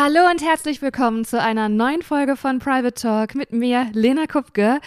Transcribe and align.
Hallo 0.00 0.30
und 0.30 0.40
herzlich 0.42 0.80
willkommen 0.80 1.24
zu 1.24 1.42
einer 1.42 1.68
neuen 1.68 2.02
Folge 2.02 2.36
von 2.36 2.60
Private 2.60 2.94
Talk 2.94 3.34
mit 3.34 3.52
mir, 3.52 3.88
Lena 3.92 4.28
Kupke. 4.28 4.78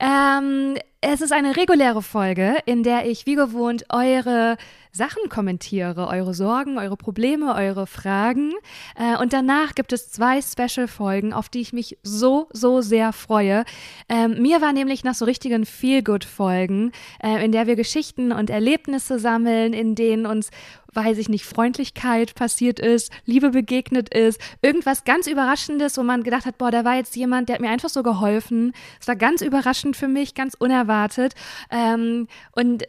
Ähm, 0.00 0.76
es 1.02 1.20
ist 1.20 1.34
eine 1.34 1.54
reguläre 1.54 2.00
Folge, 2.00 2.56
in 2.64 2.82
der 2.82 3.04
ich 3.04 3.26
wie 3.26 3.34
gewohnt 3.34 3.84
eure 3.90 4.56
Sachen 4.90 5.28
kommentiere, 5.28 6.08
eure 6.08 6.32
Sorgen, 6.32 6.78
eure 6.78 6.96
Probleme, 6.96 7.54
eure 7.54 7.86
Fragen. 7.86 8.52
Äh, 8.96 9.20
und 9.20 9.34
danach 9.34 9.74
gibt 9.74 9.92
es 9.92 10.10
zwei 10.10 10.40
Special-Folgen, 10.40 11.34
auf 11.34 11.50
die 11.50 11.60
ich 11.60 11.74
mich 11.74 11.98
so, 12.02 12.48
so 12.54 12.80
sehr 12.80 13.12
freue. 13.12 13.64
Ähm, 14.08 14.40
mir 14.40 14.62
war 14.62 14.72
nämlich 14.72 15.04
nach 15.04 15.14
so 15.14 15.26
richtigen 15.26 15.66
Feel-Good-Folgen, 15.66 16.92
äh, 17.22 17.44
in 17.44 17.52
der 17.52 17.66
wir 17.66 17.76
Geschichten 17.76 18.32
und 18.32 18.48
Erlebnisse 18.48 19.18
sammeln, 19.18 19.74
in 19.74 19.94
denen 19.94 20.24
uns 20.24 20.48
weiß 20.94 21.18
ich 21.18 21.28
nicht, 21.28 21.44
Freundlichkeit 21.44 22.34
passiert 22.34 22.78
ist, 22.78 23.12
Liebe 23.24 23.50
begegnet 23.50 24.14
ist, 24.14 24.40
irgendwas 24.62 25.04
ganz 25.04 25.26
Überraschendes, 25.26 25.96
wo 25.96 26.02
man 26.02 26.22
gedacht 26.22 26.46
hat, 26.46 26.58
boah, 26.58 26.70
da 26.70 26.84
war 26.84 26.96
jetzt 26.96 27.16
jemand, 27.16 27.48
der 27.48 27.54
hat 27.54 27.60
mir 27.60 27.70
einfach 27.70 27.88
so 27.88 28.02
geholfen. 28.02 28.72
Es 29.00 29.08
war 29.08 29.16
ganz 29.16 29.42
überraschend 29.42 29.96
für 29.96 30.08
mich, 30.08 30.34
ganz 30.34 30.54
unerwartet. 30.54 31.34
Ähm, 31.70 32.28
und 32.52 32.84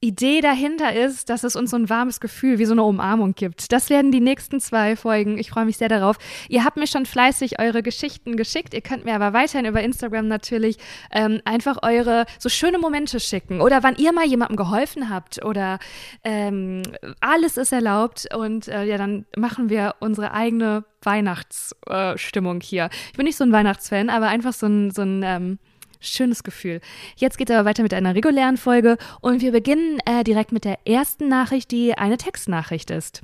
Idee 0.00 0.42
dahinter 0.42 0.92
ist, 0.92 1.30
dass 1.30 1.42
es 1.42 1.56
uns 1.56 1.70
so 1.70 1.76
ein 1.76 1.88
warmes 1.88 2.20
Gefühl 2.20 2.58
wie 2.58 2.66
so 2.66 2.72
eine 2.72 2.82
Umarmung 2.82 3.34
gibt. 3.34 3.72
Das 3.72 3.88
werden 3.88 4.12
die 4.12 4.20
nächsten 4.20 4.60
zwei 4.60 4.94
Folgen. 4.94 5.38
Ich 5.38 5.50
freue 5.50 5.64
mich 5.64 5.78
sehr 5.78 5.88
darauf. 5.88 6.18
Ihr 6.48 6.64
habt 6.64 6.76
mir 6.76 6.86
schon 6.86 7.06
fleißig 7.06 7.58
eure 7.58 7.82
Geschichten 7.82 8.36
geschickt. 8.36 8.74
Ihr 8.74 8.82
könnt 8.82 9.06
mir 9.06 9.14
aber 9.14 9.32
weiterhin 9.32 9.64
über 9.64 9.82
Instagram 9.82 10.28
natürlich 10.28 10.76
ähm, 11.10 11.40
einfach 11.44 11.78
eure 11.82 12.26
so 12.38 12.50
schöne 12.50 12.78
Momente 12.78 13.20
schicken 13.20 13.62
oder 13.62 13.82
wann 13.82 13.96
ihr 13.96 14.12
mal 14.12 14.26
jemandem 14.26 14.56
geholfen 14.56 15.08
habt 15.08 15.42
oder 15.44 15.78
ähm, 16.24 16.82
alles 17.20 17.56
ist 17.56 17.72
erlaubt 17.72 18.28
und 18.34 18.68
äh, 18.68 18.84
ja, 18.84 18.98
dann 18.98 19.24
machen 19.36 19.70
wir 19.70 19.94
unsere 20.00 20.32
eigene 20.32 20.84
Weihnachtsstimmung 21.02 22.60
äh, 22.60 22.64
hier. 22.64 22.90
Ich 23.10 23.16
bin 23.16 23.24
nicht 23.24 23.36
so 23.36 23.44
ein 23.44 23.52
Weihnachtsfan, 23.52 24.10
aber 24.10 24.28
einfach 24.28 24.52
so 24.52 24.66
ein, 24.66 24.90
so 24.90 25.02
ein 25.02 25.22
ähm, 25.22 25.58
Schönes 26.00 26.44
Gefühl. 26.44 26.80
Jetzt 27.16 27.38
geht 27.38 27.50
es 27.50 27.56
aber 27.56 27.68
weiter 27.68 27.82
mit 27.82 27.94
einer 27.94 28.14
regulären 28.14 28.56
Folge 28.56 28.98
und 29.20 29.42
wir 29.42 29.52
beginnen 29.52 29.98
äh, 30.06 30.24
direkt 30.24 30.52
mit 30.52 30.64
der 30.64 30.86
ersten 30.86 31.28
Nachricht, 31.28 31.70
die 31.70 31.96
eine 31.96 32.16
Textnachricht 32.16 32.90
ist. 32.90 33.22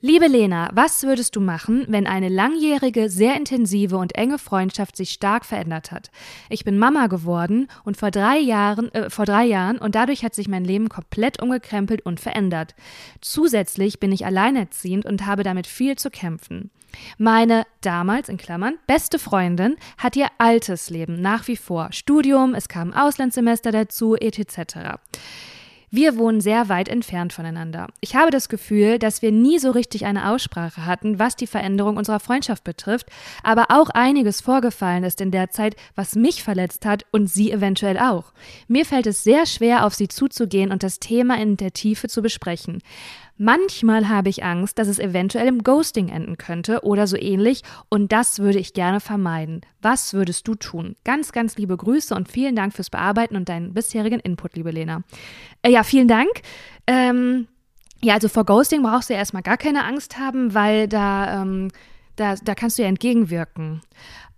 Liebe 0.00 0.28
Lena, 0.28 0.70
was 0.74 1.02
würdest 1.02 1.34
du 1.34 1.40
machen, 1.40 1.84
wenn 1.88 2.06
eine 2.06 2.28
langjährige, 2.28 3.10
sehr 3.10 3.36
intensive 3.36 3.96
und 3.96 4.14
enge 4.14 4.38
Freundschaft 4.38 4.96
sich 4.96 5.10
stark 5.10 5.44
verändert 5.44 5.90
hat? 5.90 6.12
Ich 6.48 6.62
bin 6.62 6.78
Mama 6.78 7.08
geworden 7.08 7.66
und 7.82 7.96
vor 7.96 8.12
drei 8.12 8.38
Jahren, 8.38 8.94
äh, 8.94 9.10
vor 9.10 9.24
drei 9.24 9.44
Jahren 9.44 9.76
und 9.76 9.96
dadurch 9.96 10.22
hat 10.22 10.36
sich 10.36 10.46
mein 10.46 10.64
Leben 10.64 10.88
komplett 10.88 11.42
umgekrempelt 11.42 12.06
und 12.06 12.20
verändert. 12.20 12.76
Zusätzlich 13.20 13.98
bin 13.98 14.12
ich 14.12 14.24
alleinerziehend 14.24 15.04
und 15.04 15.26
habe 15.26 15.42
damit 15.42 15.66
viel 15.66 15.96
zu 15.96 16.10
kämpfen. 16.10 16.70
Meine 17.18 17.64
damals 17.80 18.28
in 18.28 18.36
Klammern 18.36 18.78
beste 18.86 19.18
Freundin 19.18 19.76
hat 19.96 20.16
ihr 20.16 20.28
altes 20.38 20.90
Leben 20.90 21.20
nach 21.20 21.48
wie 21.48 21.56
vor. 21.56 21.88
Studium, 21.92 22.54
es 22.54 22.68
kam 22.68 22.92
Auslandssemester 22.92 23.72
dazu, 23.72 24.16
etc. 24.16 24.98
Wir 25.90 26.18
wohnen 26.18 26.42
sehr 26.42 26.68
weit 26.68 26.88
entfernt 26.88 27.32
voneinander. 27.32 27.86
Ich 28.00 28.14
habe 28.14 28.30
das 28.30 28.50
Gefühl, 28.50 28.98
dass 28.98 29.22
wir 29.22 29.32
nie 29.32 29.58
so 29.58 29.70
richtig 29.70 30.04
eine 30.04 30.30
Aussprache 30.30 30.84
hatten, 30.84 31.18
was 31.18 31.34
die 31.34 31.46
Veränderung 31.46 31.96
unserer 31.96 32.20
Freundschaft 32.20 32.62
betrifft, 32.62 33.06
aber 33.42 33.66
auch 33.70 33.88
einiges 33.88 34.42
vorgefallen 34.42 35.02
ist 35.02 35.22
in 35.22 35.30
der 35.30 35.50
Zeit, 35.50 35.76
was 35.94 36.14
mich 36.14 36.42
verletzt 36.42 36.84
hat 36.84 37.06
und 37.10 37.28
sie 37.28 37.50
eventuell 37.50 37.98
auch. 37.98 38.32
Mir 38.66 38.84
fällt 38.84 39.06
es 39.06 39.24
sehr 39.24 39.46
schwer, 39.46 39.86
auf 39.86 39.94
sie 39.94 40.08
zuzugehen 40.08 40.72
und 40.72 40.82
das 40.82 41.00
Thema 41.00 41.40
in 41.40 41.56
der 41.56 41.72
Tiefe 41.72 42.08
zu 42.08 42.20
besprechen. 42.20 42.82
Manchmal 43.38 44.08
habe 44.08 44.28
ich 44.28 44.44
Angst, 44.44 44.78
dass 44.78 44.88
es 44.88 44.98
eventuell 44.98 45.46
im 45.46 45.62
Ghosting 45.62 46.08
enden 46.08 46.36
könnte 46.38 46.82
oder 46.82 47.06
so 47.06 47.16
ähnlich 47.16 47.62
und 47.88 48.10
das 48.10 48.40
würde 48.40 48.58
ich 48.58 48.72
gerne 48.72 48.98
vermeiden. 48.98 49.60
Was 49.80 50.12
würdest 50.12 50.48
du 50.48 50.56
tun? 50.56 50.96
Ganz, 51.04 51.30
ganz 51.30 51.56
liebe 51.56 51.76
Grüße 51.76 52.14
und 52.14 52.30
vielen 52.30 52.56
Dank 52.56 52.74
fürs 52.74 52.90
Bearbeiten 52.90 53.36
und 53.36 53.48
deinen 53.48 53.74
bisherigen 53.74 54.18
Input, 54.18 54.56
liebe 54.56 54.72
Lena. 54.72 55.02
Äh, 55.62 55.70
ja, 55.70 55.84
vielen 55.84 56.08
Dank. 56.08 56.28
Ähm, 56.88 57.46
ja, 58.02 58.14
also 58.14 58.28
vor 58.28 58.44
Ghosting 58.44 58.82
brauchst 58.82 59.08
du 59.08 59.14
ja 59.14 59.20
erstmal 59.20 59.42
gar 59.42 59.56
keine 59.56 59.84
Angst 59.84 60.18
haben, 60.18 60.54
weil 60.54 60.88
da, 60.88 61.42
ähm, 61.42 61.68
da, 62.18 62.34
da 62.36 62.54
kannst 62.54 62.78
du 62.78 62.82
ja 62.82 62.88
entgegenwirken. 62.88 63.80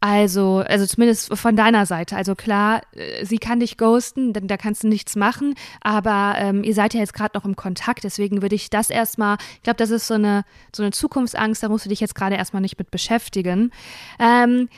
Also, 0.02 0.64
also 0.66 0.86
zumindest 0.86 1.36
von 1.36 1.56
deiner 1.56 1.84
Seite. 1.84 2.16
Also 2.16 2.34
klar, 2.34 2.80
äh, 2.92 3.24
sie 3.26 3.36
kann 3.36 3.60
dich 3.60 3.76
ghosten, 3.76 4.32
da 4.32 4.56
kannst 4.56 4.82
du 4.82 4.88
nichts 4.88 5.14
machen, 5.14 5.54
aber 5.82 6.36
ähm, 6.38 6.64
ihr 6.64 6.72
seid 6.74 6.94
ja 6.94 7.00
jetzt 7.00 7.12
gerade 7.12 7.36
noch 7.36 7.44
im 7.44 7.54
Kontakt, 7.54 8.04
deswegen 8.04 8.40
würde 8.40 8.54
ich 8.54 8.70
das 8.70 8.88
erstmal, 8.88 9.36
ich 9.56 9.62
glaube, 9.62 9.76
das 9.76 9.90
ist 9.90 10.06
so 10.06 10.14
eine, 10.14 10.44
so 10.74 10.82
eine 10.82 10.92
Zukunftsangst, 10.92 11.62
da 11.62 11.68
musst 11.68 11.84
du 11.84 11.90
dich 11.90 12.00
jetzt 12.00 12.14
gerade 12.14 12.36
erstmal 12.36 12.62
nicht 12.62 12.78
mit 12.78 12.90
beschäftigen. 12.90 13.72
Ähm, 14.18 14.70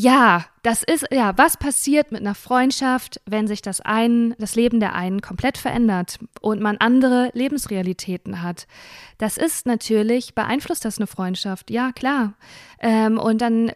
ja, 0.00 0.44
das 0.62 0.84
ist, 0.84 1.06
ja, 1.10 1.36
was 1.36 1.56
passiert 1.56 2.12
mit 2.12 2.20
einer 2.20 2.36
Freundschaft, 2.36 3.20
wenn 3.26 3.48
sich 3.48 3.62
das 3.62 3.80
einen, 3.80 4.36
das 4.38 4.54
Leben 4.54 4.78
der 4.78 4.94
einen 4.94 5.20
komplett 5.20 5.58
verändert 5.58 6.20
und 6.40 6.60
man 6.60 6.76
andere 6.76 7.32
Lebensrealitäten 7.34 8.40
hat? 8.40 8.68
Das 9.18 9.36
ist 9.36 9.66
natürlich, 9.66 10.36
beeinflusst 10.36 10.84
das 10.84 10.98
eine 10.98 11.08
Freundschaft, 11.08 11.72
ja, 11.72 11.90
klar. 11.90 12.34
Ähm, 12.78 13.18
und 13.18 13.42
dann 13.42 13.72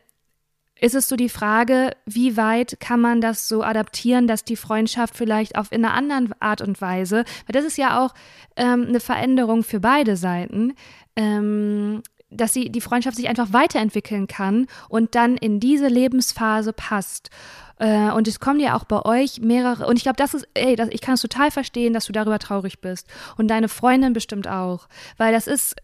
ist 0.80 0.94
es 0.94 1.08
so 1.08 1.16
die 1.16 1.28
Frage, 1.28 1.90
wie 2.06 2.36
weit 2.36 2.78
kann 2.78 3.00
man 3.00 3.20
das 3.20 3.48
so 3.48 3.64
adaptieren, 3.64 4.28
dass 4.28 4.44
die 4.44 4.56
Freundschaft 4.56 5.16
vielleicht 5.16 5.58
auf 5.58 5.72
in 5.72 5.84
einer 5.84 5.94
anderen 5.94 6.32
Art 6.38 6.60
und 6.60 6.80
Weise, 6.80 7.24
weil 7.46 7.52
das 7.52 7.64
ist 7.64 7.78
ja 7.78 8.00
auch 8.00 8.14
ähm, 8.54 8.86
eine 8.88 9.00
Veränderung 9.00 9.64
für 9.64 9.80
beide 9.80 10.16
Seiten, 10.16 10.74
ähm, 11.16 12.02
dass 12.32 12.52
sie 12.52 12.70
die 12.70 12.80
Freundschaft 12.80 13.16
sich 13.16 13.28
einfach 13.28 13.52
weiterentwickeln 13.52 14.26
kann 14.26 14.66
und 14.88 15.14
dann 15.14 15.36
in 15.36 15.60
diese 15.60 15.88
Lebensphase 15.88 16.72
passt. 16.72 17.30
Äh, 17.78 18.10
und 18.10 18.28
es 18.28 18.40
kommen 18.40 18.60
ja 18.60 18.76
auch 18.76 18.84
bei 18.84 19.04
euch 19.04 19.40
mehrere, 19.40 19.86
und 19.86 19.96
ich 19.96 20.02
glaube, 20.02 20.16
das 20.16 20.34
ist, 20.34 20.46
ey, 20.54 20.76
das, 20.76 20.88
ich 20.90 21.00
kann 21.00 21.14
es 21.14 21.22
total 21.22 21.50
verstehen, 21.50 21.92
dass 21.92 22.06
du 22.06 22.12
darüber 22.12 22.38
traurig 22.38 22.80
bist. 22.80 23.08
Und 23.36 23.48
deine 23.48 23.68
Freundin 23.68 24.12
bestimmt 24.12 24.48
auch. 24.48 24.88
Weil 25.16 25.32
das 25.32 25.46
ist 25.46 25.76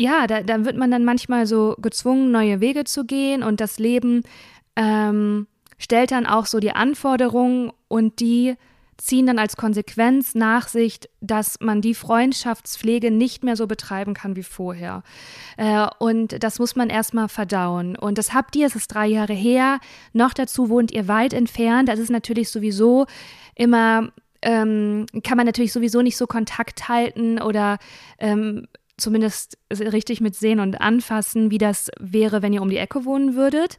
ja, 0.00 0.26
da, 0.26 0.42
da 0.42 0.64
wird 0.64 0.76
man 0.76 0.90
dann 0.90 1.04
manchmal 1.04 1.46
so 1.46 1.74
gezwungen, 1.78 2.30
neue 2.30 2.60
Wege 2.60 2.84
zu 2.84 3.04
gehen 3.04 3.42
und 3.42 3.60
das 3.60 3.78
Leben 3.78 4.22
ähm, 4.76 5.48
stellt 5.76 6.12
dann 6.12 6.26
auch 6.26 6.46
so 6.46 6.60
die 6.60 6.72
Anforderungen 6.72 7.72
und 7.88 8.20
die 8.20 8.54
ziehen 8.98 9.26
dann 9.26 9.38
als 9.38 9.56
Konsequenz 9.56 10.34
nach 10.34 10.68
sich, 10.68 11.00
dass 11.20 11.58
man 11.60 11.80
die 11.80 11.94
Freundschaftspflege 11.94 13.10
nicht 13.10 13.44
mehr 13.44 13.56
so 13.56 13.66
betreiben 13.66 14.12
kann 14.12 14.36
wie 14.36 14.42
vorher. 14.42 15.02
Äh, 15.56 15.86
und 15.98 16.42
das 16.42 16.58
muss 16.58 16.76
man 16.76 16.90
erstmal 16.90 17.28
verdauen. 17.28 17.96
Und 17.96 18.18
das 18.18 18.34
habt 18.34 18.56
ihr, 18.56 18.66
es 18.66 18.76
ist 18.76 18.88
drei 18.88 19.06
Jahre 19.06 19.32
her. 19.32 19.78
Noch 20.12 20.34
dazu 20.34 20.68
wohnt 20.68 20.90
ihr 20.90 21.08
weit 21.08 21.32
entfernt. 21.32 21.88
Das 21.88 21.98
ist 21.98 22.10
natürlich 22.10 22.50
sowieso 22.50 23.06
immer 23.54 24.12
ähm, 24.42 25.06
kann 25.24 25.36
man 25.36 25.46
natürlich 25.46 25.72
sowieso 25.72 26.02
nicht 26.02 26.16
so 26.16 26.26
Kontakt 26.26 26.88
halten 26.88 27.40
oder 27.40 27.78
ähm, 28.18 28.68
zumindest 28.96 29.58
richtig 29.72 30.20
mit 30.20 30.34
sehen 30.34 30.60
und 30.60 30.80
anfassen, 30.80 31.50
wie 31.50 31.58
das 31.58 31.90
wäre, 31.98 32.42
wenn 32.42 32.52
ihr 32.52 32.62
um 32.62 32.70
die 32.70 32.76
Ecke 32.76 33.04
wohnen 33.04 33.34
würdet. 33.34 33.78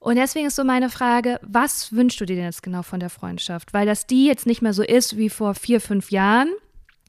Und 0.00 0.16
deswegen 0.16 0.46
ist 0.46 0.56
so 0.56 0.64
meine 0.64 0.88
Frage, 0.88 1.38
was 1.42 1.92
wünschst 1.92 2.20
du 2.20 2.24
dir 2.24 2.36
denn 2.36 2.46
jetzt 2.46 2.62
genau 2.62 2.82
von 2.82 3.00
der 3.00 3.10
Freundschaft? 3.10 3.74
Weil 3.74 3.86
das 3.86 4.06
die 4.06 4.26
jetzt 4.26 4.46
nicht 4.46 4.62
mehr 4.62 4.72
so 4.72 4.82
ist 4.82 5.18
wie 5.18 5.28
vor 5.28 5.54
vier, 5.54 5.78
fünf 5.80 6.10
Jahren, 6.10 6.48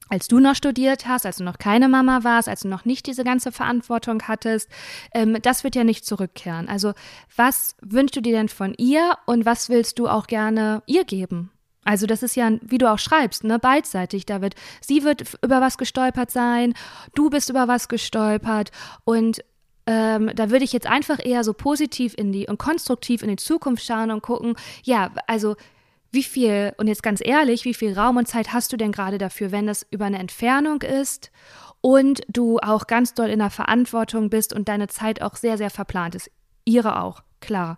als 0.09 0.27
du 0.27 0.39
noch 0.39 0.55
studiert 0.55 1.07
hast, 1.07 1.25
als 1.25 1.37
du 1.37 1.45
noch 1.45 1.57
keine 1.57 1.87
Mama 1.87 2.25
warst, 2.25 2.49
als 2.49 2.61
du 2.61 2.67
noch 2.67 2.83
nicht 2.83 3.07
diese 3.07 3.23
ganze 3.23 3.53
Verantwortung 3.53 4.23
hattest, 4.27 4.69
ähm, 5.13 5.37
das 5.41 5.63
wird 5.63 5.75
ja 5.75 5.85
nicht 5.85 6.05
zurückkehren. 6.05 6.67
Also 6.67 6.91
was 7.37 7.77
wünschst 7.81 8.17
du 8.17 8.21
dir 8.21 8.33
denn 8.33 8.49
von 8.49 8.73
ihr 8.77 9.17
und 9.25 9.45
was 9.45 9.69
willst 9.69 9.97
du 9.97 10.09
auch 10.09 10.27
gerne 10.27 10.83
ihr 10.85 11.05
geben? 11.05 11.49
Also 11.85 12.05
das 12.07 12.23
ist 12.23 12.35
ja, 12.35 12.51
wie 12.61 12.77
du 12.77 12.91
auch 12.91 12.99
schreibst, 12.99 13.45
ne, 13.45 13.57
beidseitig. 13.57 14.25
Da 14.25 14.41
wird, 14.41 14.55
sie 14.81 15.03
wird 15.03 15.37
über 15.41 15.61
was 15.61 15.77
gestolpert 15.77 16.29
sein, 16.29 16.73
du 17.15 17.29
bist 17.29 17.49
über 17.49 17.69
was 17.69 17.87
gestolpert 17.87 18.71
und 19.05 19.41
ähm, 19.87 20.31
da 20.35 20.49
würde 20.49 20.65
ich 20.65 20.73
jetzt 20.73 20.87
einfach 20.87 21.19
eher 21.23 21.43
so 21.43 21.53
positiv 21.53 22.13
in 22.17 22.31
die 22.31 22.47
und 22.47 22.57
konstruktiv 22.57 23.23
in 23.23 23.29
die 23.29 23.35
Zukunft 23.35 23.83
schauen 23.83 24.11
und 24.11 24.21
gucken, 24.21 24.55
ja, 24.83 25.11
also 25.27 25.55
wie 26.11 26.23
viel, 26.23 26.73
und 26.77 26.87
jetzt 26.87 27.03
ganz 27.03 27.21
ehrlich, 27.23 27.65
wie 27.65 27.73
viel 27.73 27.97
Raum 27.97 28.17
und 28.17 28.27
Zeit 28.27 28.53
hast 28.53 28.73
du 28.73 28.77
denn 28.77 28.91
gerade 28.91 29.17
dafür, 29.17 29.51
wenn 29.51 29.65
das 29.65 29.85
über 29.91 30.05
eine 30.05 30.19
Entfernung 30.19 30.81
ist 30.81 31.31
und 31.79 32.21
du 32.27 32.59
auch 32.59 32.85
ganz 32.85 33.13
doll 33.13 33.29
in 33.29 33.39
der 33.39 33.49
Verantwortung 33.49 34.29
bist 34.29 34.53
und 34.53 34.67
deine 34.67 34.87
Zeit 34.87 35.21
auch 35.21 35.35
sehr, 35.35 35.57
sehr 35.57 35.69
verplant 35.69 36.15
ist. 36.15 36.29
Ihre 36.65 37.01
auch, 37.01 37.23
klar. 37.39 37.77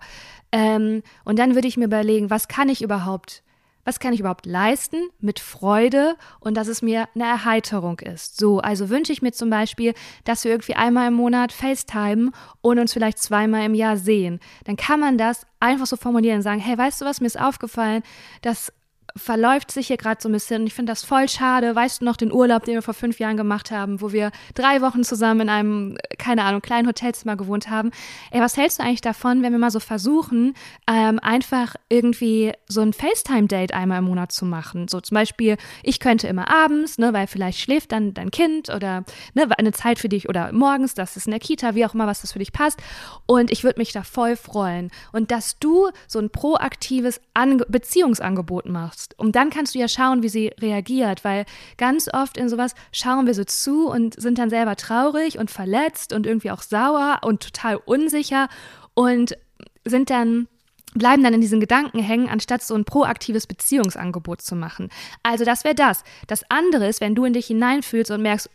Ähm, 0.52 1.04
und 1.24 1.40
dann 1.40 1.56
würde 1.56 1.68
ich 1.68 1.78
mir 1.78 1.86
überlegen, 1.86 2.30
was 2.30 2.48
kann 2.48 2.70
ich 2.70 2.82
überhaupt 2.82 3.43
was 3.86 4.00
kann 4.00 4.14
ich 4.14 4.20
überhaupt 4.20 4.46
leisten 4.46 4.98
mit 5.20 5.40
Freude 5.40 6.16
und 6.40 6.56
dass 6.56 6.68
es 6.68 6.82
mir 6.82 7.08
eine 7.16 7.26
Erheiterung 7.26 8.00
ist. 8.00 8.38
So, 8.38 8.60
also 8.60 8.90
wünsche 8.90 9.14
ich 9.14 9.22
mir 9.22 9.32
zum 9.32 9.50
Beispiel, 9.50 9.94
dass 10.24 10.44
wir 10.44 10.52
irgendwie 10.52 10.76
einmal 10.76 11.08
im 11.08 11.16
Monat 11.16 11.52
FaceTime 11.52 12.32
und 12.62 12.80
uns 12.80 12.94
vielleicht 12.94 13.20
zweimal 13.20 13.66
im 13.66 13.74
Jahr 13.74 13.98
sehen. 13.98 14.40
Dann 14.66 14.76
kann 14.76 15.00
man 15.00 15.18
das 15.18 15.46
einfach 15.60 15.86
so 15.86 15.96
formulieren 15.96 16.38
und 16.38 16.44
sagen, 16.44 16.62
hey, 16.62 16.78
weißt 16.78 17.02
du 17.02 17.06
was, 17.06 17.22
mir 17.22 17.28
ist 17.28 17.40
aufgefallen, 17.40 18.04
dass 18.42 18.72
verläuft 19.16 19.72
sich 19.72 19.88
hier 19.88 19.98
gerade 19.98 20.22
so 20.22 20.30
ein 20.30 20.32
bisschen. 20.32 20.66
Ich 20.66 20.74
finde 20.74 20.92
das 20.92 21.04
voll 21.04 21.30
schade. 21.30 21.76
Weißt 21.76 22.02
du 22.02 22.06
noch 22.06 22.18
den 22.18 22.32
Urlaub, 22.32 22.66
den 22.66 22.76
wir 22.76 22.82
vor 22.82 22.94
fünf 22.94 23.20
Jahren 23.20 23.38
gemacht 23.38 23.72
haben, 23.72 24.02
wo 24.02 24.12
wir 24.12 24.32
drei 24.56 24.82
Wochen 24.82 25.04
zusammen 25.04 25.42
in 25.42 25.50
einem 25.50 25.98
keine 26.24 26.44
Ahnung, 26.44 26.62
kleinen 26.62 26.88
Hotelzimmer 26.88 27.36
gewohnt 27.36 27.70
haben. 27.70 27.92
Ey, 28.32 28.40
was 28.40 28.56
hältst 28.56 28.80
du 28.80 28.84
eigentlich 28.84 29.02
davon, 29.02 29.44
wenn 29.44 29.52
wir 29.52 29.60
mal 29.60 29.72
so 29.72 29.82
versuchen, 29.82 30.54
ähm, 30.88 31.20
einfach 31.20 31.76
irgendwie 31.90 32.54
so 32.68 32.82
ein 32.82 32.94
FaceTime-Date 32.94 33.74
einmal 33.74 34.00
im 34.00 34.06
Monat 34.06 34.32
zu 34.32 34.46
machen? 34.46 34.88
So 34.88 35.02
zum 35.02 35.16
Beispiel, 35.16 35.58
ich 35.84 36.00
könnte 36.00 36.28
immer 36.28 36.50
abends, 36.50 36.98
ne, 36.98 37.14
weil 37.14 37.28
vielleicht 37.28 37.60
schläft 37.60 37.92
dann 37.92 38.14
dein 38.14 38.32
Kind 38.32 38.70
oder 38.70 39.04
ne, 39.34 39.48
eine 39.58 39.74
Zeit 39.74 40.00
für 40.00 40.10
dich 40.10 40.30
oder 40.30 40.52
morgens, 40.54 40.94
das 40.94 41.18
ist 41.18 41.28
in 41.28 41.32
der 41.32 41.40
Kita, 41.40 41.76
wie 41.76 41.86
auch 41.86 41.94
immer, 41.94 42.08
was 42.08 42.22
das 42.22 42.32
für 42.32 42.40
dich 42.40 42.54
passt. 42.54 42.82
Und 43.26 43.52
ich 43.52 43.64
würde 43.64 43.80
mich 43.80 43.92
da 43.92 44.04
voll 44.04 44.38
freuen. 44.38 44.92
Und 45.12 45.32
dass 45.32 45.60
du 45.60 45.90
so 46.08 46.20
ein 46.20 46.30
proaktives 46.30 47.20
Ange 47.34 47.66
Beziehungsangebot 47.68 48.68
machst. 48.68 49.03
Und 49.18 49.36
dann 49.36 49.50
kannst 49.50 49.76
du 49.76 49.80
ja 49.80 49.88
schauen, 49.88 50.24
wie 50.24 50.30
sie 50.30 50.52
reagiert, 50.60 51.24
weil 51.24 51.46
ganz 51.78 52.10
oft 52.12 52.38
in 52.38 52.50
sowas 52.50 52.74
schauen 52.92 53.28
wir 53.28 53.34
so 53.34 53.44
zu 53.44 53.88
und 53.88 54.20
sind 54.20 54.38
dann 54.38 54.50
selber 54.50 54.76
traurig 54.76 55.38
und 55.38 55.52
verletzt 55.52 56.14
und 56.14 56.26
irgendwie 56.26 56.52
auch 56.52 56.62
sauer 56.62 57.20
und 57.24 57.42
total 57.42 57.78
unsicher 57.78 58.48
und 58.94 59.38
sind 59.86 60.10
dann 60.10 60.48
bleiben 60.96 61.24
dann 61.24 61.34
in 61.34 61.42
diesen 61.42 61.60
Gedanken 61.60 62.00
hängen, 62.00 62.30
anstatt 62.30 62.62
so 62.62 62.76
ein 62.76 62.86
proaktives 62.86 63.48
Beziehungsangebot 63.48 64.42
zu 64.42 64.56
machen. 64.56 64.90
Also 65.24 65.44
das 65.44 65.64
wäre 65.64 65.76
das. 65.76 66.04
Das 66.28 66.44
andere 66.50 66.88
ist, 66.88 67.02
wenn 67.02 67.16
du 67.16 67.26
in 67.26 67.34
dich 67.34 67.48
hineinfühlst 67.48 68.12
und 68.12 68.22
merkst, 68.22 68.50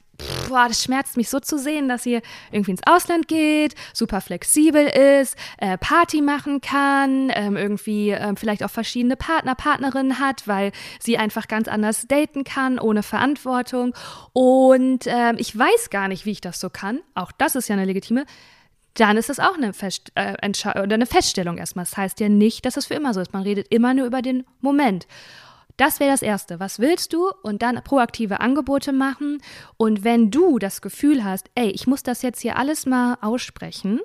boah, 0.49 0.67
das 0.69 0.82
schmerzt 0.82 1.17
mich 1.17 1.29
so 1.29 1.41
zu 1.41 1.59
sehen, 1.59 1.88
dass 1.88 2.03
sie 2.03 2.20
irgendwie 2.50 2.73
ins 2.73 2.82
Ausland 2.87 3.29
geht, 3.29 3.75
super 3.93 4.20
flexibel 4.20 4.87
ist, 4.87 5.37
äh, 5.59 5.79
Party 5.79 6.23
machen 6.23 6.61
kann, 6.61 7.31
ähm, 7.35 7.56
irgendwie 7.56 8.11
ähm, 8.11 8.37
vielleicht 8.37 8.65
auch 8.65 8.70
verschiedene 8.70 9.17
Partner, 9.17 9.55
Partnerinnen 9.55 10.19
hat, 10.19 10.47
weil 10.47 10.73
sie 11.00 11.19
einfach 11.19 11.49
ganz 11.49 11.69
anders 11.69 12.06
daten 12.09 12.44
kann, 12.44 12.79
ohne 12.79 13.03
Verantwortung. 13.03 13.94
Und 14.32 15.06
ähm, 15.06 15.37
ich 15.38 15.56
weiß 15.56 15.91
gar 15.91 16.09
nicht, 16.09 16.26
wie 16.26 16.32
ich 16.32 16.41
das 16.41 16.61
so 16.61 16.70
kann. 16.70 17.00
Auch 17.15 17.32
das 17.32 17.55
ist 17.55 17.69
ja 17.69 17.75
eine 17.75 17.85
legitime 17.85 18.25
dann 18.94 19.17
ist 19.17 19.29
das 19.29 19.38
auch 19.38 19.55
eine, 19.55 19.73
Fest, 19.73 20.11
äh, 20.17 20.35
eine 20.41 21.06
Feststellung 21.06 21.59
erstmal. 21.59 21.85
Das 21.85 21.97
heißt 21.97 22.19
ja 22.19 22.29
nicht, 22.29 22.65
dass 22.65 22.76
es 22.76 22.87
für 22.87 22.94
immer 22.94 23.15
so 23.15 23.20
ist. 23.20 23.32
Man 23.32 23.43
redet 23.43 23.69
immer 23.70 23.94
nur 23.94 24.06
über 24.06 24.23
den 24.23 24.44
Moment. 24.61 25.06
Das 25.78 26.00
wäre 26.00 26.10
das 26.10 26.22
Erste. 26.22 26.60
Was 26.60 26.80
willst 26.80 27.12
du? 27.12 27.30
Und 27.42 27.62
dann 27.62 27.82
proaktive 27.82 28.40
Angebote 28.40 28.92
machen. 28.92 29.40
Und 29.76 30.04
wenn 30.04 30.30
du 30.30 30.58
das 30.58 30.82
Gefühl 30.82 31.25
hast, 31.25 31.50
ey, 31.54 31.70
ich 31.70 31.86
muss 31.86 32.02
das 32.02 32.20
jetzt 32.22 32.40
hier 32.40 32.56
alles 32.56 32.84
mal 32.84 33.16
aussprechen, 33.22 34.00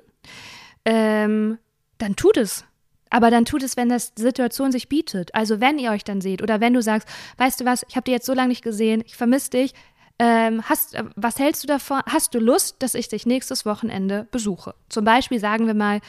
ähm, 0.84 1.58
dann 1.98 2.16
tut 2.16 2.36
es. 2.36 2.64
Aber 3.10 3.30
dann 3.30 3.44
tut 3.44 3.62
es, 3.62 3.76
wenn 3.76 3.88
das 3.88 4.12
Situation 4.16 4.72
sich 4.72 4.88
bietet. 4.88 5.34
Also 5.34 5.60
wenn 5.60 5.78
ihr 5.78 5.90
euch 5.90 6.04
dann 6.04 6.20
seht 6.20 6.42
oder 6.42 6.60
wenn 6.60 6.74
du 6.74 6.80
sagst, 6.80 7.08
weißt 7.38 7.60
du 7.60 7.64
was, 7.64 7.84
ich 7.88 7.96
habe 7.96 8.04
dich 8.04 8.12
jetzt 8.12 8.26
so 8.26 8.34
lange 8.34 8.48
nicht 8.48 8.62
gesehen, 8.62 9.02
ich 9.04 9.16
vermisse 9.16 9.50
dich. 9.50 9.74
Ähm, 10.20 10.62
hast, 10.68 10.94
äh, 10.94 11.02
was 11.16 11.40
hältst 11.40 11.64
du 11.64 11.66
davon? 11.66 12.02
Hast 12.06 12.34
du 12.34 12.38
Lust, 12.38 12.76
dass 12.84 12.94
ich 12.94 13.08
dich 13.08 13.26
nächstes 13.26 13.66
Wochenende 13.66 14.28
besuche? 14.30 14.76
Zum 14.88 15.04
Beispiel 15.04 15.40
sagen 15.40 15.66
wir 15.66 15.74
mal, 15.74 16.00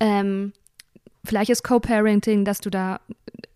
ähm, 0.00 0.52
vielleicht 1.24 1.50
ist 1.50 1.64
Co-Parenting, 1.64 2.44
dass 2.44 2.60
du 2.60 2.70
da 2.70 3.00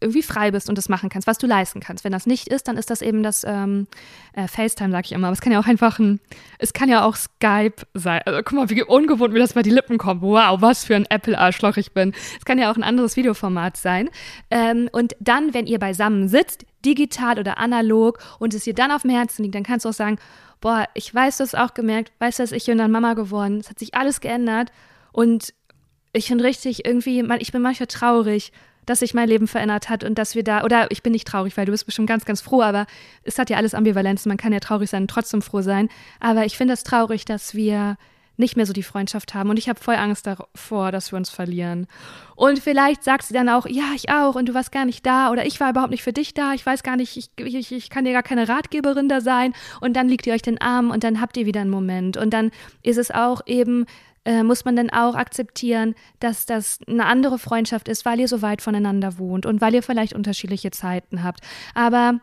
irgendwie 0.00 0.22
frei 0.22 0.50
bist 0.50 0.68
und 0.68 0.78
das 0.78 0.88
machen 0.88 1.08
kannst, 1.08 1.26
was 1.26 1.38
du 1.38 1.46
leisten 1.46 1.80
kannst. 1.80 2.04
Wenn 2.04 2.12
das 2.12 2.26
nicht 2.26 2.48
ist, 2.48 2.68
dann 2.68 2.76
ist 2.76 2.90
das 2.90 3.02
eben 3.02 3.22
das 3.22 3.44
ähm, 3.44 3.88
äh, 4.32 4.46
FaceTime, 4.46 4.90
sage 4.90 5.06
ich 5.06 5.12
immer. 5.12 5.26
Aber 5.28 5.34
es 5.34 5.40
kann 5.40 5.52
ja 5.52 5.60
auch 5.60 5.66
einfach 5.66 5.98
ein, 5.98 6.20
es 6.58 6.72
kann 6.72 6.88
ja 6.88 7.04
auch 7.04 7.16
Skype 7.16 7.82
sein. 7.94 8.20
Also, 8.24 8.40
guck 8.44 8.52
mal, 8.52 8.70
wie 8.70 8.82
ungewohnt 8.82 9.32
mir 9.32 9.40
das 9.40 9.54
bei 9.54 9.62
die 9.62 9.70
Lippen 9.70 9.98
kommt. 9.98 10.22
Wow, 10.22 10.60
was 10.60 10.84
für 10.84 10.94
ein 10.94 11.06
Apple-Arschloch 11.08 11.76
ich 11.76 11.92
bin. 11.92 12.12
Es 12.38 12.44
kann 12.44 12.58
ja 12.58 12.70
auch 12.70 12.76
ein 12.76 12.84
anderes 12.84 13.16
Videoformat 13.16 13.76
sein. 13.76 14.08
Ähm, 14.50 14.88
und 14.92 15.16
dann, 15.20 15.52
wenn 15.54 15.66
ihr 15.66 15.78
beisammen 15.78 16.28
sitzt, 16.28 16.64
digital 16.84 17.38
oder 17.38 17.58
analog, 17.58 18.18
und 18.38 18.54
es 18.54 18.64
dir 18.64 18.74
dann 18.74 18.92
auf 18.92 19.02
dem 19.02 19.10
Herzen 19.10 19.42
liegt, 19.42 19.54
dann 19.56 19.64
kannst 19.64 19.84
du 19.84 19.88
auch 19.88 19.94
sagen, 19.94 20.18
boah, 20.60 20.86
ich 20.94 21.12
weiß, 21.12 21.38
du 21.38 21.42
hast 21.42 21.56
auch 21.56 21.74
gemerkt, 21.74 22.12
weißt 22.20 22.38
du, 22.38 22.44
ich 22.54 22.66
bin 22.66 22.78
dann 22.78 22.90
Mama 22.90 23.14
geworden. 23.14 23.58
Es 23.58 23.70
hat 23.70 23.78
sich 23.78 23.94
alles 23.94 24.20
geändert 24.20 24.70
und 25.12 25.52
ich 26.18 26.28
finde 26.28 26.44
richtig 26.44 26.84
irgendwie, 26.84 27.24
ich 27.38 27.52
bin 27.52 27.62
manchmal 27.62 27.86
traurig 27.86 28.52
dass 28.88 29.00
sich 29.00 29.12
mein 29.12 29.28
Leben 29.28 29.46
verändert 29.46 29.90
hat 29.90 30.02
und 30.02 30.16
dass 30.16 30.34
wir 30.34 30.42
da, 30.42 30.64
oder 30.64 30.90
ich 30.90 31.02
bin 31.02 31.12
nicht 31.12 31.26
traurig, 31.26 31.56
weil 31.56 31.66
du 31.66 31.72
bist 31.72 31.84
bestimmt 31.84 32.08
ganz, 32.08 32.24
ganz 32.24 32.40
froh, 32.40 32.62
aber 32.62 32.86
es 33.22 33.38
hat 33.38 33.50
ja 33.50 33.58
alles 33.58 33.74
Ambivalenzen. 33.74 34.30
Man 34.30 34.38
kann 34.38 34.52
ja 34.52 34.60
traurig 34.60 34.88
sein 34.88 35.02
und 35.02 35.10
trotzdem 35.10 35.42
froh 35.42 35.60
sein. 35.60 35.90
Aber 36.20 36.46
ich 36.46 36.56
finde 36.56 36.72
es 36.72 36.84
traurig, 36.84 37.26
dass 37.26 37.54
wir 37.54 37.96
nicht 38.38 38.56
mehr 38.56 38.66
so 38.66 38.72
die 38.72 38.84
Freundschaft 38.84 39.34
haben. 39.34 39.50
Und 39.50 39.58
ich 39.58 39.68
habe 39.68 39.80
voll 39.80 39.96
Angst 39.96 40.26
davor, 40.26 40.90
dass 40.92 41.12
wir 41.12 41.16
uns 41.18 41.28
verlieren. 41.28 41.86
Und 42.36 42.60
vielleicht 42.60 43.04
sagt 43.04 43.24
sie 43.24 43.34
dann 43.34 43.48
auch, 43.48 43.66
ja, 43.66 43.90
ich 43.94 44.10
auch, 44.10 44.36
und 44.36 44.48
du 44.48 44.54
warst 44.54 44.72
gar 44.72 44.84
nicht 44.84 45.04
da 45.04 45.30
oder 45.30 45.44
ich 45.44 45.60
war 45.60 45.70
überhaupt 45.70 45.90
nicht 45.90 46.04
für 46.04 46.12
dich 46.12 46.34
da, 46.34 46.54
ich 46.54 46.64
weiß 46.64 46.82
gar 46.82 46.96
nicht, 46.96 47.16
ich, 47.16 47.30
ich, 47.36 47.72
ich 47.72 47.90
kann 47.90 48.04
dir 48.04 48.12
gar 48.12 48.22
keine 48.22 48.48
Ratgeberin 48.48 49.08
da 49.08 49.20
sein. 49.20 49.52
Und 49.80 49.94
dann 49.94 50.08
liegt 50.08 50.26
ihr 50.26 50.32
euch 50.32 50.42
den 50.42 50.60
Arm 50.60 50.90
und 50.90 51.04
dann 51.04 51.20
habt 51.20 51.36
ihr 51.36 51.46
wieder 51.46 51.60
einen 51.60 51.70
Moment. 51.70 52.16
Und 52.16 52.30
dann 52.30 52.52
ist 52.82 52.96
es 52.96 53.10
auch 53.10 53.42
eben 53.44 53.84
äh, 54.28 54.42
muss 54.42 54.66
man 54.66 54.76
dann 54.76 54.90
auch 54.90 55.14
akzeptieren, 55.14 55.94
dass 56.20 56.44
das 56.44 56.80
eine 56.86 57.06
andere 57.06 57.38
Freundschaft 57.38 57.88
ist, 57.88 58.04
weil 58.04 58.20
ihr 58.20 58.28
so 58.28 58.42
weit 58.42 58.60
voneinander 58.60 59.16
wohnt 59.16 59.46
und 59.46 59.62
weil 59.62 59.74
ihr 59.74 59.82
vielleicht 59.82 60.12
unterschiedliche 60.12 60.70
Zeiten 60.70 61.24
habt. 61.24 61.40
Aber 61.74 62.20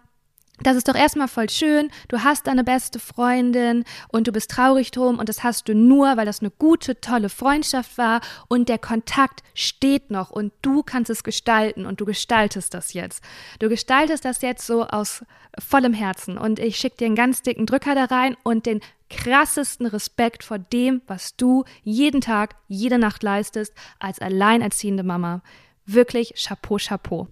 das 0.62 0.78
ist 0.78 0.88
doch 0.88 0.96
erstmal 0.96 1.28
voll 1.28 1.50
schön. 1.50 1.90
Du 2.08 2.24
hast 2.24 2.48
deine 2.48 2.64
beste 2.64 3.00
Freundin 3.00 3.84
und 4.08 4.28
du 4.28 4.32
bist 4.32 4.52
traurig 4.52 4.92
drum 4.92 5.20
und 5.20 5.28
das 5.28 5.44
hast 5.44 5.68
du 5.68 5.76
nur, 5.76 6.16
weil 6.16 6.26
das 6.26 6.40
eine 6.40 6.52
gute, 6.52 7.00
tolle 7.02 7.30
Freundschaft 7.30 7.98
war 7.98 8.22
und 8.48 8.70
der 8.70 8.78
Kontakt 8.78 9.44
steht 9.54 10.12
noch 10.12 10.32
und 10.32 10.54
du 10.62 10.82
kannst 10.82 11.10
es 11.10 11.24
gestalten 11.24 11.86
und 11.86 12.00
du 12.00 12.06
gestaltest 12.06 12.74
das 12.74 12.94
jetzt. 12.94 13.24
Du 13.60 13.68
gestaltest 13.68 14.24
das 14.24 14.42
jetzt 14.42 14.66
so 14.66 14.86
aus 14.86 15.26
vollem 15.60 15.94
Herzen 15.94 16.38
und 16.38 16.60
ich 16.60 16.78
schicke 16.78 16.98
dir 16.98 17.08
einen 17.08 17.16
ganz 17.16 17.42
dicken 17.42 17.66
Drücker 17.66 17.96
da 17.96 18.06
rein 18.06 18.38
und 18.44 18.66
den 18.66 18.80
krassesten 19.10 19.86
Respekt 19.86 20.44
vor 20.44 20.58
dem, 20.58 21.02
was 21.08 21.36
du 21.36 21.64
jeden 21.84 22.22
Tag, 22.22 22.56
jede 22.68 22.98
Nacht 22.98 23.24
leistest 23.24 23.74
als 24.00 24.20
alleinerziehende 24.20 25.04
Mama. 25.04 25.42
Wirklich 25.86 26.34
Chapeau, 26.36 26.78
Chapeau. 26.78 27.28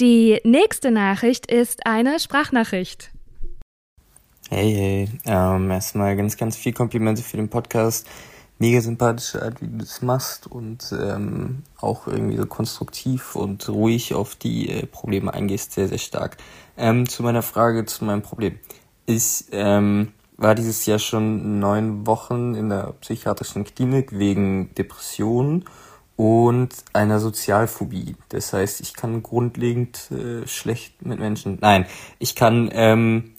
Die 0.00 0.40
nächste 0.44 0.90
Nachricht 0.90 1.50
ist 1.50 1.86
eine 1.86 2.18
Sprachnachricht. 2.18 3.10
Hey, 4.48 4.72
hey. 4.74 5.08
Ähm, 5.26 5.70
erstmal 5.70 6.16
ganz, 6.16 6.36
ganz 6.36 6.56
viel 6.56 6.72
Komplimente 6.72 7.22
für 7.22 7.36
den 7.36 7.48
Podcast. 7.48 8.06
Mega 8.58 8.80
sympathische 8.80 9.42
Art, 9.42 9.60
wie 9.60 9.66
du 9.66 9.78
das 9.78 10.02
machst 10.02 10.46
und 10.46 10.94
ähm, 10.98 11.62
auch 11.78 12.06
irgendwie 12.06 12.36
so 12.36 12.46
konstruktiv 12.46 13.36
und 13.36 13.68
ruhig 13.68 14.14
auf 14.14 14.34
die 14.34 14.70
äh, 14.70 14.86
Probleme 14.86 15.32
eingehst. 15.34 15.72
Sehr, 15.72 15.88
sehr 15.88 15.98
stark. 15.98 16.38
Ähm, 16.76 17.08
zu 17.08 17.22
meiner 17.22 17.42
Frage, 17.42 17.84
zu 17.84 18.04
meinem 18.04 18.22
Problem. 18.22 18.58
Ist, 19.04 19.48
ähm, 19.52 20.12
war 20.36 20.54
dieses 20.54 20.86
Jahr 20.86 20.98
schon 20.98 21.58
neun 21.58 22.06
Wochen 22.06 22.54
in 22.54 22.70
der 22.70 22.94
psychiatrischen 23.00 23.64
Klinik 23.64 24.18
wegen 24.18 24.74
Depressionen 24.74 25.64
und 26.16 26.70
einer 26.92 27.18
Sozialphobie. 27.20 28.16
Das 28.28 28.52
heißt, 28.52 28.80
ich 28.80 28.94
kann 28.94 29.22
grundlegend 29.22 30.10
äh, 30.10 30.46
schlecht 30.46 31.04
mit 31.04 31.18
Menschen. 31.18 31.58
Nein, 31.60 31.86
ich 32.18 32.34
kann 32.34 32.70
ähm, 32.72 33.32